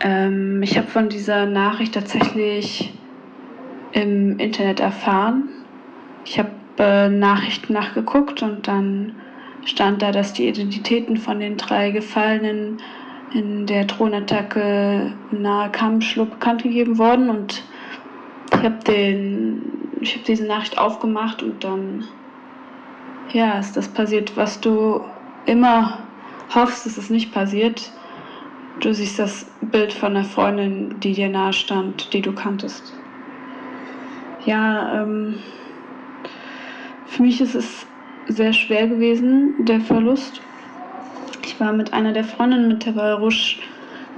Ähm, 0.00 0.62
ich 0.62 0.76
habe 0.76 0.88
von 0.88 1.08
dieser 1.08 1.46
Nachricht 1.46 1.94
tatsächlich 1.94 2.92
im 3.92 4.38
Internet 4.38 4.80
erfahren. 4.80 5.48
Ich 6.24 6.38
habe 6.38 6.50
äh, 6.78 7.08
Nachrichten 7.08 7.72
nachgeguckt 7.72 8.42
und 8.42 8.68
dann 8.68 9.16
stand 9.64 10.02
da, 10.02 10.12
dass 10.12 10.32
die 10.32 10.48
Identitäten 10.48 11.16
von 11.16 11.40
den 11.40 11.56
drei 11.56 11.90
Gefallenen 11.90 12.78
in 13.34 13.66
der 13.66 13.84
Drohnenattacke 13.84 15.12
nahe 15.30 15.70
Kammschluck 15.70 16.30
bekannt 16.30 16.62
gegeben 16.62 16.98
wurden 16.98 17.28
und 17.28 17.62
ich 18.52 18.62
habe 18.62 18.84
den 18.86 19.62
diese 20.26 20.46
Nachricht 20.46 20.78
aufgemacht 20.78 21.42
und 21.42 21.64
dann 21.64 22.04
ja 23.32 23.58
ist 23.58 23.76
das 23.76 23.88
passiert 23.88 24.36
was 24.36 24.60
du 24.60 25.00
immer 25.46 25.98
hoffst 26.54 26.86
dass 26.86 26.96
es 26.96 27.10
nicht 27.10 27.32
passiert 27.32 27.90
Du 28.80 28.92
siehst 28.92 29.18
das 29.18 29.46
Bild 29.62 29.90
von 29.90 30.14
einer 30.14 30.24
Freundin, 30.24 31.00
die 31.00 31.14
dir 31.14 31.30
nahe 31.30 31.54
stand, 31.54 32.12
die 32.12 32.20
du 32.20 32.32
kanntest. 32.32 32.92
Ja, 34.46 35.02
ähm, 35.02 35.34
für 37.06 37.22
mich 37.22 37.40
ist 37.40 37.56
es 37.56 37.86
sehr 38.28 38.52
schwer 38.52 38.86
gewesen, 38.86 39.64
der 39.64 39.80
Verlust. 39.80 40.40
Ich 41.44 41.58
war 41.58 41.72
mit 41.72 41.92
einer 41.92 42.12
der 42.12 42.24
Freundinnen, 42.24 42.68
mit 42.68 42.86
der 42.86 43.14
Rusch, 43.14 43.58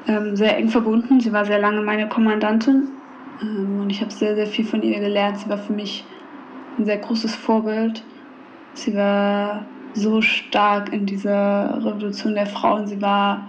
ähm, 0.07 0.37
sehr 0.37 0.57
eng 0.57 0.69
verbunden. 0.69 1.21
Sie 1.21 1.33
war 1.33 1.47
sehr 1.47 1.59
lange 1.59 1.81
meine 1.81 2.09
Kommandantin 2.09 2.89
ähm, 3.41 3.81
und 3.81 3.91
ich 3.91 4.03
habe 4.03 4.11
sehr, 4.11 4.35
sehr 4.35 4.47
viel 4.47 4.67
von 4.67 4.83
ihr 4.83 5.01
gelernt. 5.01 5.39
Sie 5.39 5.49
war 5.49 5.59
für 5.59 5.73
mich 5.73 6.05
ein 6.79 6.85
sehr 6.85 6.99
großes 6.99 7.35
Vorbild. 7.35 8.03
Sie 8.75 8.95
war 8.95 9.65
so 9.95 10.21
stark 10.21 10.93
in 10.93 11.07
dieser 11.07 11.75
Revolution 11.85 12.35
der 12.35 12.47
Frauen. 12.47 12.87
Sie 12.87 13.01
war 13.01 13.49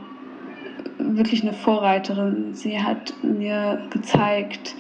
wirklich 0.98 1.44
eine 1.44 1.54
Vorreiterin. 1.54 2.54
Sie 2.54 2.82
hat 2.82 3.14
mir 3.22 3.82
gezeigt, 3.90 4.76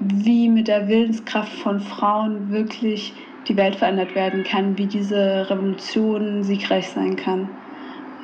wie 0.00 0.48
mit 0.48 0.68
der 0.68 0.88
Willenskraft 0.88 1.52
von 1.52 1.80
Frauen 1.80 2.50
wirklich 2.50 3.14
die 3.48 3.56
Welt 3.56 3.76
verändert 3.76 4.14
werden 4.14 4.44
kann, 4.44 4.76
wie 4.76 4.86
diese 4.86 5.48
Revolution 5.48 6.42
siegreich 6.42 6.88
sein 6.88 7.16
kann. 7.16 7.48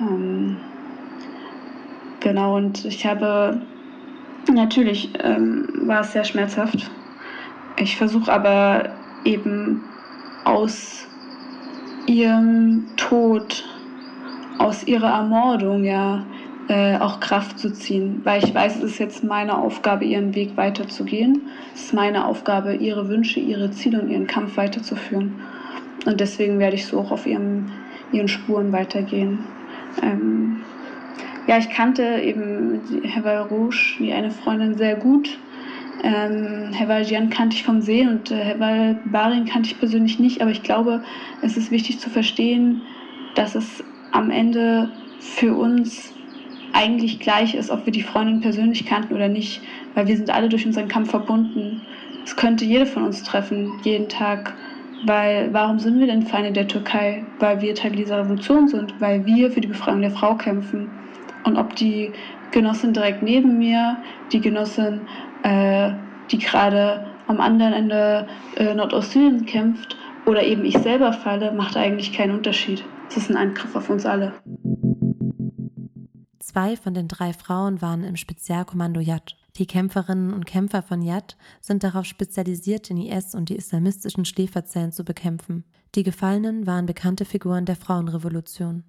Ähm, 0.00 0.56
genau, 2.20 2.56
und 2.56 2.84
ich 2.84 3.06
habe, 3.06 3.60
natürlich 4.52 5.10
ähm, 5.22 5.68
war 5.86 6.00
es 6.00 6.12
sehr 6.12 6.24
schmerzhaft. 6.24 6.90
Ich 7.78 7.96
versuche 7.96 8.32
aber 8.32 8.90
eben 9.24 9.82
aus 10.44 11.06
ihrem 12.06 12.86
Tod, 12.96 13.64
aus 14.58 14.84
ihrer 14.84 15.10
Ermordung, 15.10 15.84
ja, 15.84 16.24
äh, 16.68 16.96
auch 16.98 17.20
Kraft 17.20 17.58
zu 17.58 17.72
ziehen, 17.72 18.20
weil 18.24 18.42
ich 18.42 18.54
weiß, 18.54 18.76
es 18.76 18.92
ist 18.92 18.98
jetzt 18.98 19.24
meine 19.24 19.56
Aufgabe, 19.56 20.04
ihren 20.04 20.34
Weg 20.34 20.56
weiterzugehen. 20.56 21.42
Es 21.74 21.86
ist 21.86 21.94
meine 21.94 22.26
Aufgabe, 22.26 22.74
ihre 22.74 23.08
Wünsche, 23.08 23.40
ihre 23.40 23.70
Ziele 23.70 24.00
und 24.00 24.08
ihren 24.08 24.26
Kampf 24.26 24.56
weiterzuführen. 24.56 25.34
Und 26.06 26.20
deswegen 26.20 26.58
werde 26.58 26.76
ich 26.76 26.86
so 26.86 27.00
auch 27.00 27.10
auf 27.10 27.26
ihrem, 27.26 27.66
ihren 28.12 28.28
Spuren 28.28 28.72
weitergehen. 28.72 29.40
Ähm, 30.02 30.60
ja, 31.46 31.58
ich 31.58 31.70
kannte 31.70 32.20
eben 32.20 32.80
Heval 33.02 33.42
Rouge, 33.42 33.96
wie 33.98 34.12
eine 34.12 34.30
Freundin, 34.30 34.76
sehr 34.76 34.96
gut. 34.96 35.38
Ähm, 36.02 36.72
Heval 36.72 37.02
Jian 37.02 37.30
kannte 37.30 37.56
ich 37.56 37.64
vom 37.64 37.80
Sehen 37.80 38.08
und 38.08 38.30
äh, 38.30 38.36
Heval 38.36 38.98
Barin 39.04 39.44
kannte 39.44 39.68
ich 39.68 39.78
persönlich 39.78 40.18
nicht, 40.18 40.40
aber 40.40 40.50
ich 40.50 40.62
glaube, 40.62 41.02
es 41.42 41.56
ist 41.56 41.70
wichtig 41.70 42.00
zu 42.00 42.10
verstehen, 42.10 42.82
dass 43.34 43.54
es 43.54 43.84
am 44.10 44.30
Ende 44.30 44.90
für 45.20 45.54
uns 45.54 46.12
eigentlich 46.72 47.20
gleich 47.20 47.54
ist, 47.54 47.70
ob 47.70 47.86
wir 47.86 47.92
die 47.92 48.02
Freundin 48.02 48.40
persönlich 48.40 48.86
kannten 48.86 49.14
oder 49.14 49.28
nicht, 49.28 49.60
weil 49.94 50.06
wir 50.06 50.16
sind 50.16 50.30
alle 50.30 50.48
durch 50.48 50.66
unseren 50.66 50.88
Kampf 50.88 51.10
verbunden. 51.10 51.82
Es 52.24 52.36
könnte 52.36 52.64
jede 52.64 52.86
von 52.86 53.04
uns 53.04 53.22
treffen, 53.22 53.72
jeden 53.84 54.08
Tag. 54.08 54.54
Weil 55.04 55.52
warum 55.52 55.80
sind 55.80 55.98
wir 55.98 56.06
denn 56.06 56.22
Feinde 56.22 56.52
der 56.52 56.68
Türkei? 56.68 57.24
Weil 57.40 57.60
wir 57.60 57.74
Teil 57.74 57.90
dieser 57.90 58.18
Revolution 58.20 58.68
sind, 58.68 59.00
weil 59.00 59.26
wir 59.26 59.50
für 59.50 59.60
die 59.60 59.68
Befreiung 59.68 60.00
der 60.00 60.12
Frau 60.12 60.36
kämpfen. 60.36 60.88
Und 61.44 61.56
ob 61.56 61.74
die 61.74 62.12
Genossin 62.52 62.92
direkt 62.92 63.22
neben 63.22 63.58
mir, 63.58 63.96
die 64.30 64.40
Genossin, 64.40 65.00
äh, 65.42 65.90
die 66.30 66.38
gerade 66.38 67.06
am 67.26 67.40
anderen 67.40 67.72
Ende 67.72 68.28
äh, 68.56 68.74
Nordostsyrien 68.74 69.44
kämpft 69.46 69.96
oder 70.26 70.42
eben 70.44 70.64
ich 70.64 70.78
selber 70.78 71.12
falle, 71.12 71.50
macht 71.52 71.76
eigentlich 71.76 72.12
keinen 72.12 72.36
Unterschied. 72.36 72.84
Es 73.08 73.16
ist 73.16 73.30
ein 73.30 73.36
Angriff 73.36 73.74
auf 73.74 73.90
uns 73.90 74.06
alle. 74.06 74.32
Zwei 76.52 76.76
von 76.76 76.92
den 76.92 77.08
drei 77.08 77.32
Frauen 77.32 77.80
waren 77.80 78.04
im 78.04 78.16
Spezialkommando 78.16 79.00
Yad. 79.00 79.36
Die 79.56 79.64
Kämpferinnen 79.64 80.34
und 80.34 80.44
Kämpfer 80.44 80.82
von 80.82 81.00
Yad 81.00 81.38
sind 81.62 81.82
darauf 81.82 82.04
spezialisiert, 82.04 82.90
den 82.90 82.98
IS 82.98 83.34
und 83.34 83.48
die 83.48 83.56
islamistischen 83.56 84.26
Schläferzellen 84.26 84.92
zu 84.92 85.02
bekämpfen. 85.02 85.64
Die 85.94 86.02
Gefallenen 86.02 86.66
waren 86.66 86.84
bekannte 86.84 87.24
Figuren 87.24 87.64
der 87.64 87.76
Frauenrevolution. 87.76 88.84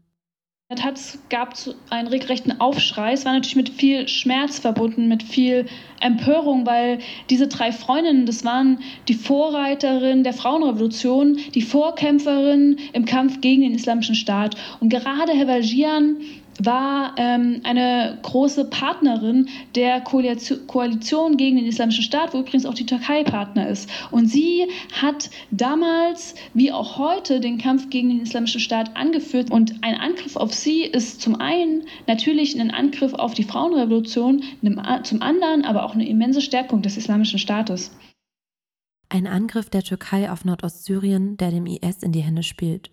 Es 0.68 1.20
gab 1.30 1.54
einen 1.90 2.08
regelrechten 2.08 2.60
Aufschrei. 2.60 3.14
Es 3.14 3.26
war 3.26 3.34
natürlich 3.34 3.56
mit 3.56 3.70
viel 3.70 4.08
Schmerz 4.08 4.60
verbunden, 4.60 5.08
mit 5.08 5.24
viel 5.24 5.68
Empörung, 6.02 6.66
weil 6.66 7.00
diese 7.30 7.48
drei 7.48 7.72
Freundinnen, 7.72 8.26
das 8.26 8.44
waren 8.44 8.80
die 9.08 9.14
Vorreiterinnen 9.14 10.24
der 10.24 10.34
Frauenrevolution, 10.34 11.38
die 11.54 11.62
Vorkämpferinnen 11.62 12.80
im 12.92 13.06
Kampf 13.06 13.40
gegen 13.40 13.62
den 13.62 13.76
Islamischen 13.76 14.16
Staat. 14.16 14.56
Und 14.80 14.90
gerade 14.90 15.34
Herr 15.34 15.48
Valjian 15.48 16.18
war 16.60 17.16
ähm, 17.18 17.62
eine 17.64 18.18
große 18.22 18.66
Partnerin 18.66 19.50
der 19.76 20.02
Koalition 20.02 21.38
gegen 21.38 21.58
den 21.58 21.66
Islamischen 21.66 22.04
Staat, 22.04 22.34
wo 22.34 22.40
übrigens 22.40 22.66
auch 22.66 22.74
die 22.74 22.86
Türkei 22.86 23.24
Partner 23.24 23.68
ist. 23.68 23.90
Und 24.12 24.28
sie 24.28 24.68
hat 24.94 25.30
damals 25.52 26.36
wie 26.54 26.72
auch 26.72 26.98
heute 26.98 27.40
den 27.40 27.58
Kampf 27.58 27.90
gegen 27.90 28.10
den 28.10 28.22
Islamischen 28.22 28.62
Staat 28.62 28.96
angeführt. 28.96 29.52
Und 29.52 29.76
ein 29.82 29.96
Angriff 29.96 30.36
auf 30.36 30.54
sie 30.54 30.84
ist 30.84 31.22
zum 31.22 31.40
einen 31.40 31.84
natürlich 32.08 32.60
ein 32.60 32.72
Angriff 32.72 33.14
auf 33.14 33.34
die 33.34 33.44
Frauenrevolution, 33.44 34.44
zum 35.04 35.22
anderen 35.22 35.66
aber 35.66 35.84
auch 35.84 35.94
eine 35.94 36.08
immense 36.08 36.42
Stärkung 36.42 36.82
des 36.82 36.98
Islamischen 36.98 37.40
Staates. 37.40 37.92
Ein 39.10 39.28
Angriff 39.28 39.70
der 39.70 39.84
Türkei 39.84 40.32
auf 40.32 40.44
Nordostsyrien, 40.44 41.38
der 41.38 41.52
dem 41.52 41.68
IS 41.68 42.02
in 42.02 42.12
die 42.12 42.22
Hände 42.22 42.42
spielt. 42.42 42.90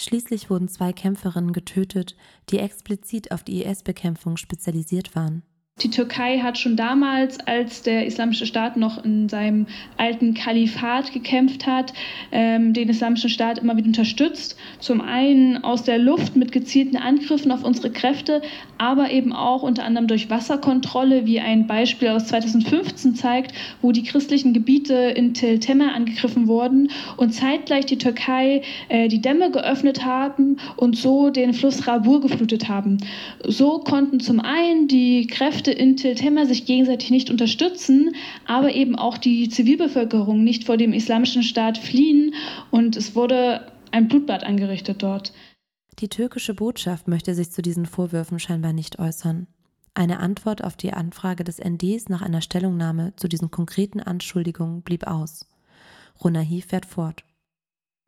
Schließlich 0.00 0.48
wurden 0.48 0.68
zwei 0.68 0.92
Kämpferinnen 0.92 1.52
getötet, 1.52 2.16
die 2.50 2.60
explizit 2.60 3.32
auf 3.32 3.42
die 3.42 3.64
IS-Bekämpfung 3.64 4.36
spezialisiert 4.36 5.16
waren. 5.16 5.42
Die 5.80 5.90
Türkei 5.90 6.38
hat 6.40 6.58
schon 6.58 6.74
damals, 6.74 7.38
als 7.46 7.82
der 7.82 8.04
Islamische 8.04 8.46
Staat 8.46 8.76
noch 8.76 9.04
in 9.04 9.28
seinem 9.28 9.66
alten 9.96 10.34
Kalifat 10.34 11.12
gekämpft 11.12 11.66
hat, 11.66 11.92
ähm, 12.32 12.72
den 12.72 12.88
Islamischen 12.88 13.30
Staat 13.30 13.58
immer 13.58 13.76
wieder 13.76 13.86
unterstützt. 13.86 14.56
Zum 14.80 15.00
einen 15.00 15.62
aus 15.62 15.84
der 15.84 15.98
Luft 15.98 16.34
mit 16.34 16.50
gezielten 16.50 16.96
Angriffen 16.96 17.52
auf 17.52 17.62
unsere 17.62 17.90
Kräfte, 17.90 18.42
aber 18.76 19.10
eben 19.10 19.32
auch 19.32 19.62
unter 19.62 19.84
anderem 19.84 20.08
durch 20.08 20.28
Wasserkontrolle, 20.30 21.26
wie 21.26 21.38
ein 21.38 21.68
Beispiel 21.68 22.08
aus 22.08 22.26
2015 22.26 23.14
zeigt, 23.14 23.52
wo 23.80 23.92
die 23.92 24.02
christlichen 24.02 24.52
Gebiete 24.52 24.94
in 24.94 25.32
Tel 25.34 25.60
Temer 25.60 25.94
angegriffen 25.94 26.48
wurden 26.48 26.90
und 27.16 27.32
zeitgleich 27.32 27.86
die 27.86 27.98
Türkei 27.98 28.62
äh, 28.88 29.08
die 29.08 29.20
Dämme 29.20 29.52
geöffnet 29.52 30.04
haben 30.04 30.58
und 30.76 30.96
so 30.96 31.30
den 31.30 31.54
Fluss 31.54 31.86
Rabur 31.86 32.20
geflutet 32.20 32.68
haben. 32.68 32.98
So 33.44 33.78
konnten 33.78 34.18
zum 34.18 34.40
einen 34.40 34.88
die 34.88 35.26
Kräfte 35.26 35.67
Kräfte 35.68 35.82
in 35.82 35.96
Tiltemmer 35.96 36.46
sich 36.46 36.64
gegenseitig 36.64 37.10
nicht 37.10 37.30
unterstützen, 37.30 38.14
aber 38.46 38.74
eben 38.74 38.96
auch 38.96 39.18
die 39.18 39.48
Zivilbevölkerung 39.48 40.42
nicht 40.42 40.64
vor 40.64 40.76
dem 40.78 40.92
islamischen 40.94 41.42
Staat 41.42 41.76
fliehen 41.76 42.34
und 42.70 42.96
es 42.96 43.14
wurde 43.14 43.70
ein 43.90 44.08
Blutbad 44.08 44.44
angerichtet 44.44 45.02
dort. 45.02 45.32
Die 45.98 46.08
türkische 46.08 46.54
Botschaft 46.54 47.06
möchte 47.08 47.34
sich 47.34 47.50
zu 47.50 47.60
diesen 47.60 47.84
Vorwürfen 47.84 48.38
scheinbar 48.38 48.72
nicht 48.72 48.98
äußern. 48.98 49.46
Eine 49.94 50.20
Antwort 50.20 50.64
auf 50.64 50.76
die 50.76 50.92
Anfrage 50.92 51.44
des 51.44 51.58
NDs 51.58 52.08
nach 52.08 52.22
einer 52.22 52.40
Stellungnahme 52.40 53.12
zu 53.16 53.28
diesen 53.28 53.50
konkreten 53.50 54.00
Anschuldigungen 54.00 54.82
blieb 54.82 55.06
aus. 55.06 55.46
Runahi 56.22 56.62
fährt 56.62 56.86
fort. 56.86 57.24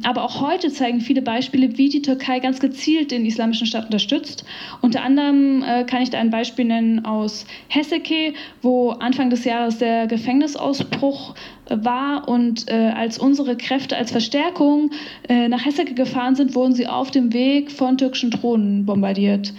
Aber 0.03 0.25
auch 0.25 0.41
heute 0.41 0.71
zeigen 0.71 1.01
viele 1.01 1.23
Beispiele, 1.23 1.77
wie 1.77 1.89
die 1.89 2.03
Türkei 2.03 2.39
ganz 2.39 2.61
gezielt 2.61 3.11
den 3.11 3.27
Islamischen 3.27 3.67
Staat 3.67 3.87
unterstützt. 3.87 4.45
Unter 4.81 5.03
anderem 5.03 5.63
äh, 5.63 5.85
kann 5.85 6.03
ich 6.03 6.11
da 6.11 6.19
ein 6.19 6.31
Beispiel 6.31 6.65
nennen 6.65 7.05
aus 7.05 7.47
Hesseke, 7.69 8.35
wo 8.63 8.91
Anfang 8.91 9.31
des 9.31 9.45
Jahres 9.45 9.79
der 9.79 10.07
Gefängnisausbruch 10.07 11.35
äh, 11.67 11.77
war 11.85 12.29
und 12.29 12.71
äh, 12.71 12.93
als 12.97 13.19
unsere 13.19 13.57
Kräfte 13.57 13.97
als 13.97 14.11
Verstärkung 14.11 14.91
äh, 15.29 15.49
nach 15.49 15.65
Hesseke 15.65 15.95
gefahren 15.95 16.35
sind, 16.35 16.55
wurden 16.55 16.75
sie 16.75 16.87
auf 16.87 17.11
dem 17.11 17.33
Weg 17.33 17.71
von 17.71 17.99
türkischen 17.99 18.31
Drohnen 18.31 18.87
bombardiert. 18.87 19.53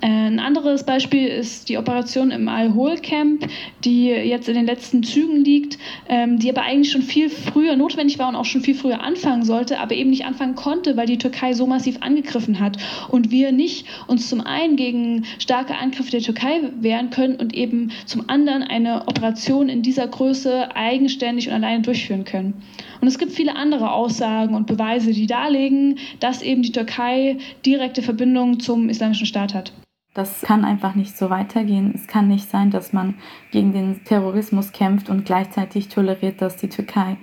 Äh, 0.00 0.06
ein 0.06 0.38
anderes 0.38 0.84
Beispiel 0.84 1.26
ist 1.26 1.68
die 1.68 1.76
Operation 1.76 2.30
im 2.30 2.48
Al-Hol-Camp, 2.48 3.48
die 3.84 4.06
jetzt 4.06 4.48
in 4.48 4.54
den 4.54 4.66
letzten 4.66 5.02
Zügen 5.02 5.44
liegt, 5.44 5.78
ähm, 6.08 6.38
die 6.38 6.50
aber 6.50 6.62
eigentlich 6.62 6.92
schon 6.92 7.02
viel 7.02 7.28
früher 7.30 7.74
notwendig 7.74 8.18
war 8.18 8.28
und 8.28 8.36
auch 8.36 8.44
schon 8.44 8.60
viel 8.60 8.76
früher 8.76 9.00
anfangen 9.02 9.42
sollte, 9.44 9.80
aber 9.80 9.94
eben 9.94 10.10
nicht 10.10 10.24
anfangen 10.24 10.54
konnte, 10.54 10.96
weil 10.96 11.06
die 11.06 11.18
Türkei 11.18 11.52
so 11.52 11.66
massiv 11.66 11.96
angegriffen 12.00 12.60
hat 12.60 12.76
und 13.10 13.30
wir 13.30 13.50
nicht 13.50 13.86
uns 14.06 14.28
zum 14.28 14.40
einen 14.40 14.76
gegen 14.76 15.24
starke 15.38 15.74
Angriffe 15.76 16.12
der 16.12 16.20
Türkei 16.20 16.60
wehren 16.80 17.10
können 17.10 17.36
und 17.36 17.54
eben 17.54 17.90
zum 18.06 18.28
anderen 18.28 18.62
eine 18.62 19.08
Operation 19.08 19.68
in 19.68 19.82
dieser 19.82 20.06
Größe 20.06 20.76
eigenständig 20.76 21.48
und 21.48 21.54
alleine 21.54 21.82
durchführen 21.82 22.24
können. 22.24 22.54
Und 23.00 23.08
es 23.08 23.18
gibt 23.18 23.32
viele 23.32 23.56
andere 23.56 23.92
Aussagen 23.92 24.54
und 24.54 24.66
Beweise, 24.66 25.12
die 25.12 25.26
darlegen, 25.26 25.98
dass 26.20 26.42
eben 26.42 26.62
die 26.62 26.72
Türkei 26.72 27.38
direkte 27.64 28.02
Verbindungen 28.02 28.60
zum 28.60 28.88
Islamischen 28.88 29.26
Staat 29.26 29.54
hat. 29.54 29.72
Das 30.18 30.40
kann 30.40 30.64
einfach 30.64 30.96
nicht 30.96 31.16
so 31.16 31.30
weitergehen. 31.30 31.92
Es 31.94 32.08
kann 32.08 32.26
nicht 32.26 32.50
sein, 32.50 32.72
dass 32.72 32.92
man 32.92 33.14
gegen 33.52 33.72
den 33.72 34.02
Terrorismus 34.02 34.72
kämpft 34.72 35.10
und 35.10 35.24
gleichzeitig 35.24 35.90
toleriert, 35.90 36.42
dass 36.42 36.56
die 36.56 36.68
Türkei 36.68 37.18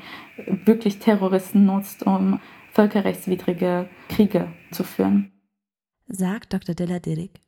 wirklich 0.63 0.99
Terroristen 0.99 1.65
nutzt, 1.65 2.03
um 2.03 2.39
völkerrechtswidrige 2.71 3.89
Kriege 4.07 4.47
zu 4.71 4.85
führen. 4.85 5.33
Sagt 6.07 6.53
Dr. 6.53 6.73
Deladirik. 6.73 7.41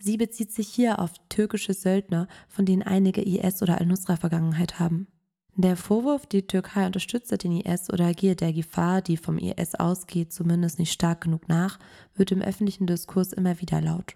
Sie 0.00 0.16
bezieht 0.16 0.52
sich 0.52 0.68
hier 0.68 0.98
auf 0.98 1.12
türkische 1.28 1.74
Söldner, 1.74 2.26
von 2.48 2.64
denen 2.64 2.82
einige 2.82 3.20
IS- 3.20 3.60
oder 3.62 3.78
Al-Nusra-Vergangenheit 3.78 4.80
haben. 4.80 5.08
Der 5.54 5.76
Vorwurf, 5.76 6.24
die 6.24 6.46
Türkei 6.46 6.86
unterstütze 6.86 7.36
den 7.36 7.60
IS 7.60 7.92
oder 7.92 8.14
gehe 8.14 8.36
der 8.36 8.54
Gefahr, 8.54 9.02
die 9.02 9.18
vom 9.18 9.36
IS 9.36 9.74
ausgeht, 9.74 10.32
zumindest 10.32 10.78
nicht 10.78 10.92
stark 10.92 11.20
genug 11.20 11.46
nach, 11.46 11.78
wird 12.14 12.32
im 12.32 12.40
öffentlichen 12.40 12.86
Diskurs 12.86 13.34
immer 13.34 13.60
wieder 13.60 13.82
laut. 13.82 14.14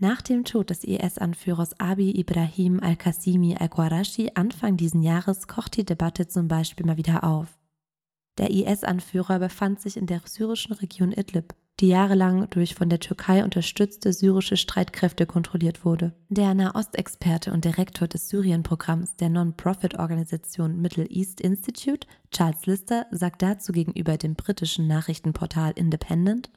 Nach 0.00 0.22
dem 0.22 0.44
Tod 0.44 0.70
des 0.70 0.84
IS-Anführers 0.84 1.80
Abi 1.80 2.12
Ibrahim 2.20 2.78
al-Qasimi 2.80 3.56
al-Qurashi 3.56 4.30
Anfang 4.34 4.76
diesen 4.76 5.02
Jahres 5.02 5.48
kocht 5.48 5.76
die 5.76 5.84
Debatte 5.84 6.28
zum 6.28 6.46
Beispiel 6.46 6.86
mal 6.86 6.96
wieder 6.96 7.24
auf. 7.24 7.58
Der 8.38 8.50
IS-Anführer 8.50 9.40
befand 9.40 9.80
sich 9.80 9.96
in 9.96 10.06
der 10.06 10.20
syrischen 10.24 10.74
Region 10.74 11.10
Idlib, 11.10 11.52
die 11.80 11.88
jahrelang 11.88 12.48
durch 12.50 12.76
von 12.76 12.88
der 12.88 13.00
Türkei 13.00 13.42
unterstützte 13.42 14.12
syrische 14.12 14.56
Streitkräfte 14.56 15.26
kontrolliert 15.26 15.84
wurde. 15.84 16.12
Der 16.28 16.54
Nahostexperte 16.54 17.52
und 17.52 17.64
Direktor 17.64 18.06
des 18.06 18.28
Syrien-Programms 18.28 19.16
der 19.16 19.30
Non-Profit-Organisation 19.30 20.80
Middle 20.80 21.06
East 21.06 21.40
Institute, 21.40 22.06
Charles 22.30 22.66
Lister, 22.66 23.06
sagt 23.10 23.42
dazu 23.42 23.72
gegenüber 23.72 24.16
dem 24.16 24.36
britischen 24.36 24.86
Nachrichtenportal 24.86 25.72
Independent, 25.74 26.50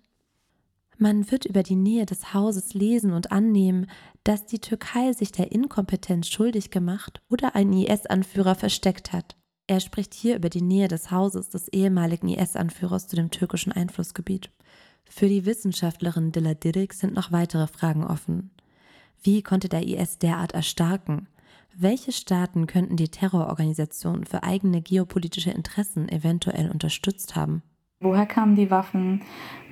man 1.02 1.32
wird 1.32 1.46
über 1.46 1.64
die 1.64 1.76
Nähe 1.76 2.06
des 2.06 2.34
Hauses 2.34 2.74
lesen 2.74 3.12
und 3.12 3.32
annehmen, 3.32 3.88
dass 4.24 4.46
die 4.46 4.60
Türkei 4.60 5.14
sich 5.14 5.32
der 5.32 5.52
Inkompetenz 5.52 6.28
schuldig 6.28 6.70
gemacht 6.70 7.22
oder 7.30 7.56
einen 7.56 7.74
IS-Anführer 7.74 8.56
versteckt 8.56 9.12
hat. 9.12 9.36
Er 9.66 9.80
spricht 9.80 10.14
hier 10.14 10.36
über 10.36 10.50
die 10.50 10.62
Nähe 10.62 10.88
des 10.88 11.10
Hauses 11.10 11.50
des 11.50 11.68
ehemaligen 11.70 12.30
IS-Anführers 12.30 13.08
zu 13.08 13.16
dem 13.16 13.32
türkischen 13.32 13.72
Einflussgebiet. 13.72 14.52
Für 15.10 15.28
die 15.28 15.46
Wissenschaftlerin 15.46 16.32
Dilla 16.32 16.54
Dirik 16.54 16.94
sind 16.94 17.14
noch 17.16 17.32
weitere 17.32 17.68
Fragen 17.68 18.04
offen. 18.04 18.52
Wie 19.24 19.42
konnte 19.42 19.70
der 19.70 19.88
IS 19.88 20.20
derart 20.20 20.54
erstarken? 20.54 21.28
Welche 21.76 22.12
Staaten 22.12 22.68
könnten 22.68 22.96
die 22.96 23.10
Terrororganisation 23.10 24.26
für 24.26 24.44
eigene 24.44 24.82
geopolitische 24.82 25.52
Interessen 25.52 26.10
eventuell 26.10 26.70
unterstützt 26.70 27.36
haben? 27.36 27.64
Woher 28.02 28.26
kamen 28.26 28.56
die 28.56 28.72
Waffen? 28.72 29.22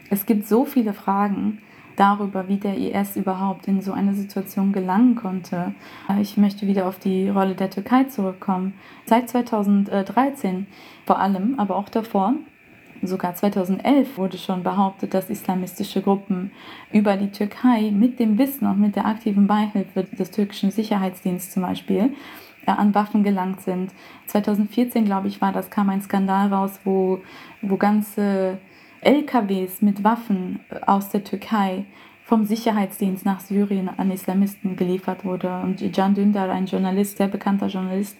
Es 0.09 0.25
gibt 0.25 0.47
so 0.47 0.65
viele 0.65 0.93
Fragen 0.93 1.59
darüber, 1.95 2.47
wie 2.47 2.57
der 2.57 2.77
IS 2.77 3.15
überhaupt 3.17 3.67
in 3.67 3.81
so 3.81 3.91
eine 3.91 4.13
Situation 4.13 4.71
gelangen 4.71 5.15
konnte. 5.15 5.73
Ich 6.21 6.37
möchte 6.37 6.65
wieder 6.65 6.87
auf 6.87 6.97
die 6.97 7.27
Rolle 7.29 7.55
der 7.55 7.69
Türkei 7.69 8.05
zurückkommen. 8.05 8.73
Seit 9.05 9.29
2013 9.29 10.67
vor 11.05 11.19
allem, 11.19 11.59
aber 11.59 11.75
auch 11.75 11.89
davor, 11.89 12.35
Sogar 13.01 13.33
2011 13.33 14.17
wurde 14.17 14.37
schon 14.37 14.63
behauptet, 14.63 15.13
dass 15.13 15.29
islamistische 15.29 16.01
Gruppen 16.01 16.51
über 16.91 17.15
die 17.15 17.31
Türkei 17.31 17.91
mit 17.91 18.19
dem 18.19 18.37
Wissen 18.37 18.67
und 18.67 18.79
mit 18.79 18.95
der 18.97 19.05
aktiven 19.05 19.47
Beihilfe 19.47 20.03
des 20.03 20.31
türkischen 20.31 20.71
Sicherheitsdienstes 20.71 21.53
zum 21.53 21.63
Beispiel 21.63 22.13
äh, 22.65 22.71
an 22.71 22.93
Waffen 22.93 23.23
gelangt 23.23 23.61
sind. 23.61 23.91
2014, 24.27 25.05
glaube 25.05 25.29
ich, 25.29 25.39
war 25.39 25.53
das, 25.53 25.69
kam 25.69 25.89
ein 25.89 26.01
Skandal 26.01 26.51
raus, 26.53 26.79
wo, 26.83 27.21
wo 27.61 27.77
ganze 27.77 28.57
LKWs 29.01 29.81
mit 29.81 30.03
Waffen 30.03 30.59
aus 30.85 31.09
der 31.09 31.23
Türkei 31.23 31.85
vom 32.25 32.45
Sicherheitsdienst 32.45 33.25
nach 33.25 33.39
Syrien 33.39 33.89
an 33.89 34.11
Islamisten 34.11 34.75
geliefert 34.75 35.25
wurde. 35.25 35.61
Und 35.61 35.81
Can 35.93 36.13
Dündar, 36.13 36.49
ein 36.49 36.67
Journalist, 36.67 37.17
sehr 37.17 37.27
bekannter 37.27 37.67
Journalist, 37.67 38.17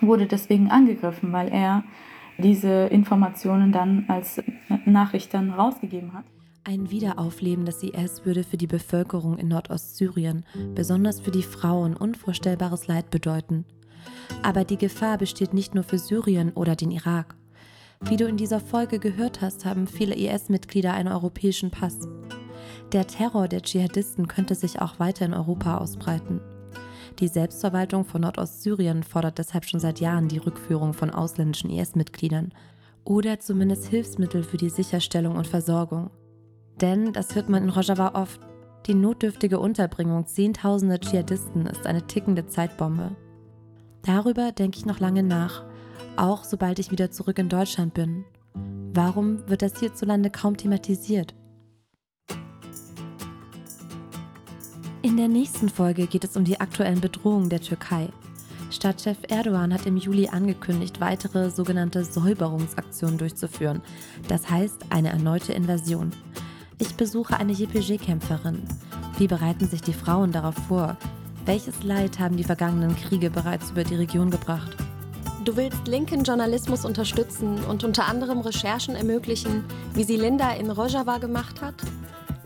wurde 0.00 0.26
deswegen 0.26 0.70
angegriffen, 0.70 1.32
weil 1.32 1.48
er 1.48 1.84
diese 2.38 2.86
Informationen 2.86 3.72
dann 3.72 4.06
als 4.08 4.42
Nachricht 4.86 5.34
dann 5.34 5.50
rausgegeben 5.50 6.14
hat. 6.14 6.24
Ein 6.64 6.90
Wiederaufleben 6.90 7.66
des 7.66 7.82
IS 7.82 8.24
würde 8.24 8.44
für 8.44 8.56
die 8.56 8.68
Bevölkerung 8.68 9.36
in 9.36 9.48
Nordostsyrien, 9.48 10.46
besonders 10.74 11.20
für 11.20 11.32
die 11.32 11.42
Frauen, 11.42 11.96
unvorstellbares 11.96 12.86
Leid 12.86 13.10
bedeuten. 13.10 13.64
Aber 14.42 14.64
die 14.64 14.78
Gefahr 14.78 15.18
besteht 15.18 15.52
nicht 15.52 15.74
nur 15.74 15.84
für 15.84 15.98
Syrien 15.98 16.52
oder 16.52 16.76
den 16.76 16.90
Irak. 16.90 17.36
Wie 18.04 18.16
du 18.16 18.26
in 18.26 18.36
dieser 18.36 18.60
Folge 18.60 18.98
gehört 18.98 19.40
hast, 19.40 19.64
haben 19.64 19.86
viele 19.86 20.14
IS-Mitglieder 20.14 20.92
einen 20.92 21.12
europäischen 21.12 21.70
Pass. 21.70 21.98
Der 22.92 23.06
Terror 23.06 23.48
der 23.48 23.62
Dschihadisten 23.62 24.28
könnte 24.28 24.54
sich 24.54 24.80
auch 24.80 24.98
weiter 24.98 25.24
in 25.24 25.32
Europa 25.32 25.78
ausbreiten. 25.78 26.40
Die 27.20 27.28
Selbstverwaltung 27.28 28.04
von 28.04 28.22
Nordostsyrien 28.22 29.02
fordert 29.02 29.38
deshalb 29.38 29.64
schon 29.64 29.80
seit 29.80 30.00
Jahren 30.00 30.28
die 30.28 30.38
Rückführung 30.38 30.92
von 30.92 31.10
ausländischen 31.10 31.70
IS-Mitgliedern 31.70 32.52
oder 33.04 33.40
zumindest 33.40 33.86
Hilfsmittel 33.86 34.42
für 34.42 34.56
die 34.56 34.70
Sicherstellung 34.70 35.36
und 35.36 35.46
Versorgung. 35.46 36.10
Denn, 36.80 37.12
das 37.12 37.34
hört 37.34 37.48
man 37.48 37.62
in 37.62 37.70
Rojava 37.70 38.20
oft, 38.20 38.40
die 38.86 38.94
notdürftige 38.94 39.60
Unterbringung 39.60 40.26
zehntausender 40.26 40.98
Dschihadisten 40.98 41.66
ist 41.66 41.86
eine 41.86 42.06
tickende 42.06 42.46
Zeitbombe. 42.46 43.14
Darüber 44.04 44.50
denke 44.50 44.78
ich 44.78 44.86
noch 44.86 44.98
lange 44.98 45.22
nach, 45.22 45.64
auch 46.16 46.44
sobald 46.44 46.78
ich 46.78 46.90
wieder 46.90 47.10
zurück 47.10 47.38
in 47.38 47.48
Deutschland 47.48 47.94
bin. 47.94 48.24
Warum 48.94 49.48
wird 49.48 49.62
das 49.62 49.78
hierzulande 49.78 50.30
kaum 50.30 50.56
thematisiert? 50.56 51.34
In 55.02 55.16
der 55.16 55.28
nächsten 55.28 55.68
Folge 55.68 56.06
geht 56.06 56.24
es 56.24 56.36
um 56.36 56.44
die 56.44 56.60
aktuellen 56.60 57.00
Bedrohungen 57.00 57.48
der 57.48 57.60
Türkei. 57.60 58.08
Stadtchef 58.70 59.18
Erdogan 59.28 59.74
hat 59.74 59.86
im 59.86 59.96
Juli 59.96 60.28
angekündigt, 60.28 61.00
weitere 61.00 61.50
sogenannte 61.50 62.04
Säuberungsaktionen 62.04 63.18
durchzuführen. 63.18 63.82
Das 64.28 64.48
heißt 64.48 64.86
eine 64.90 65.10
erneute 65.10 65.52
Invasion. 65.52 66.12
Ich 66.78 66.94
besuche 66.94 67.36
eine 67.36 67.52
JPG-Kämpferin. 67.52 68.62
Wie 69.18 69.26
bereiten 69.26 69.68
sich 69.68 69.82
die 69.82 69.92
Frauen 69.92 70.32
darauf 70.32 70.54
vor? 70.54 70.96
Welches 71.44 71.82
Leid 71.82 72.18
haben 72.18 72.36
die 72.36 72.44
vergangenen 72.44 72.96
Kriege 72.96 73.30
bereits 73.30 73.70
über 73.70 73.84
die 73.84 73.96
Region 73.96 74.30
gebracht? 74.30 74.76
Du 75.44 75.56
willst 75.56 75.88
linken 75.88 76.22
Journalismus 76.22 76.84
unterstützen 76.84 77.64
und 77.64 77.82
unter 77.82 78.06
anderem 78.06 78.40
Recherchen 78.40 78.94
ermöglichen, 78.94 79.64
wie 79.92 80.04
sie 80.04 80.16
Linda 80.16 80.52
in 80.52 80.70
Rojava 80.70 81.18
gemacht 81.18 81.60
hat? 81.60 81.74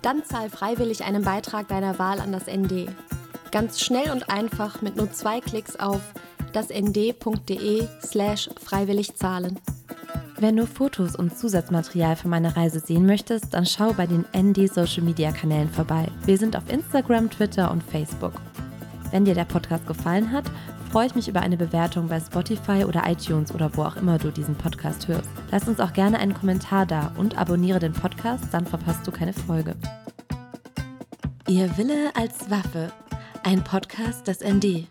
Dann 0.01 0.25
zahl 0.25 0.49
freiwillig 0.49 1.05
einen 1.05 1.23
Beitrag 1.23 1.69
deiner 1.69 1.99
Wahl 1.99 2.21
an 2.21 2.33
das 2.33 2.47
ND. 2.47 2.89
Ganz 3.53 3.81
schnell 3.81 4.11
und 4.11 4.31
einfach 4.31 4.81
mit 4.81 4.97
nur 4.97 5.13
zwei 5.13 5.41
Klicks 5.41 5.77
auf 5.77 6.01
dasnd.de 6.55 7.87
slash 8.03 8.49
freiwillig 8.65 9.15
zahlen. 9.15 9.59
Wenn 10.39 10.57
du 10.57 10.67
Fotos 10.67 11.17
und 11.17 11.37
Zusatzmaterial 11.37 12.17
für 12.17 12.29
meine 12.29 12.57
Reise 12.57 12.81
sehen 12.81 13.05
möchtest, 13.05 13.53
dann 13.53 13.67
schau 13.67 13.93
bei 13.93 14.07
den 14.07 14.25
ND 14.35 14.73
Social 14.73 15.03
Media 15.03 15.33
Kanälen 15.33 15.69
vorbei. 15.69 16.09
Wir 16.25 16.39
sind 16.39 16.57
auf 16.57 16.71
Instagram, 16.71 17.31
Twitter 17.31 17.71
und 17.71 17.83
Facebook. 17.83 18.33
Wenn 19.11 19.25
dir 19.25 19.35
der 19.35 19.45
Podcast 19.45 19.87
gefallen 19.87 20.33
hat, 20.33 20.45
freue 20.97 21.09
ich 21.09 21.15
mich 21.15 21.29
über 21.29 21.41
eine 21.41 21.59
Bewertung 21.59 22.09
bei 22.09 22.19
Spotify 22.19 22.87
oder 22.87 23.03
iTunes 23.07 23.53
oder 23.55 23.77
wo 23.77 23.83
auch 23.83 23.97
immer 23.97 24.17
du 24.17 24.31
diesen 24.31 24.55
Podcast 24.55 25.09
hörst. 25.09 25.29
Lass 25.51 25.69
uns 25.69 25.79
auch 25.79 25.93
gerne 25.93 26.19
einen 26.19 26.33
Kommentar 26.33 26.87
da 26.87 27.13
und 27.19 27.37
abonniere 27.37 27.79
den 27.79 27.93
Podcast, 27.93 28.45
dann 28.51 28.65
verpasst 28.65 29.07
du 29.07 29.11
keine 29.11 29.35
Folge. 29.35 29.77
Ihr 31.49 31.77
Wille 31.77 32.13
als 32.15 32.51
Waffe. 32.51 32.91
Ein 33.43 33.63
Podcast 33.63 34.27
des 34.27 34.41
ND. 34.41 34.89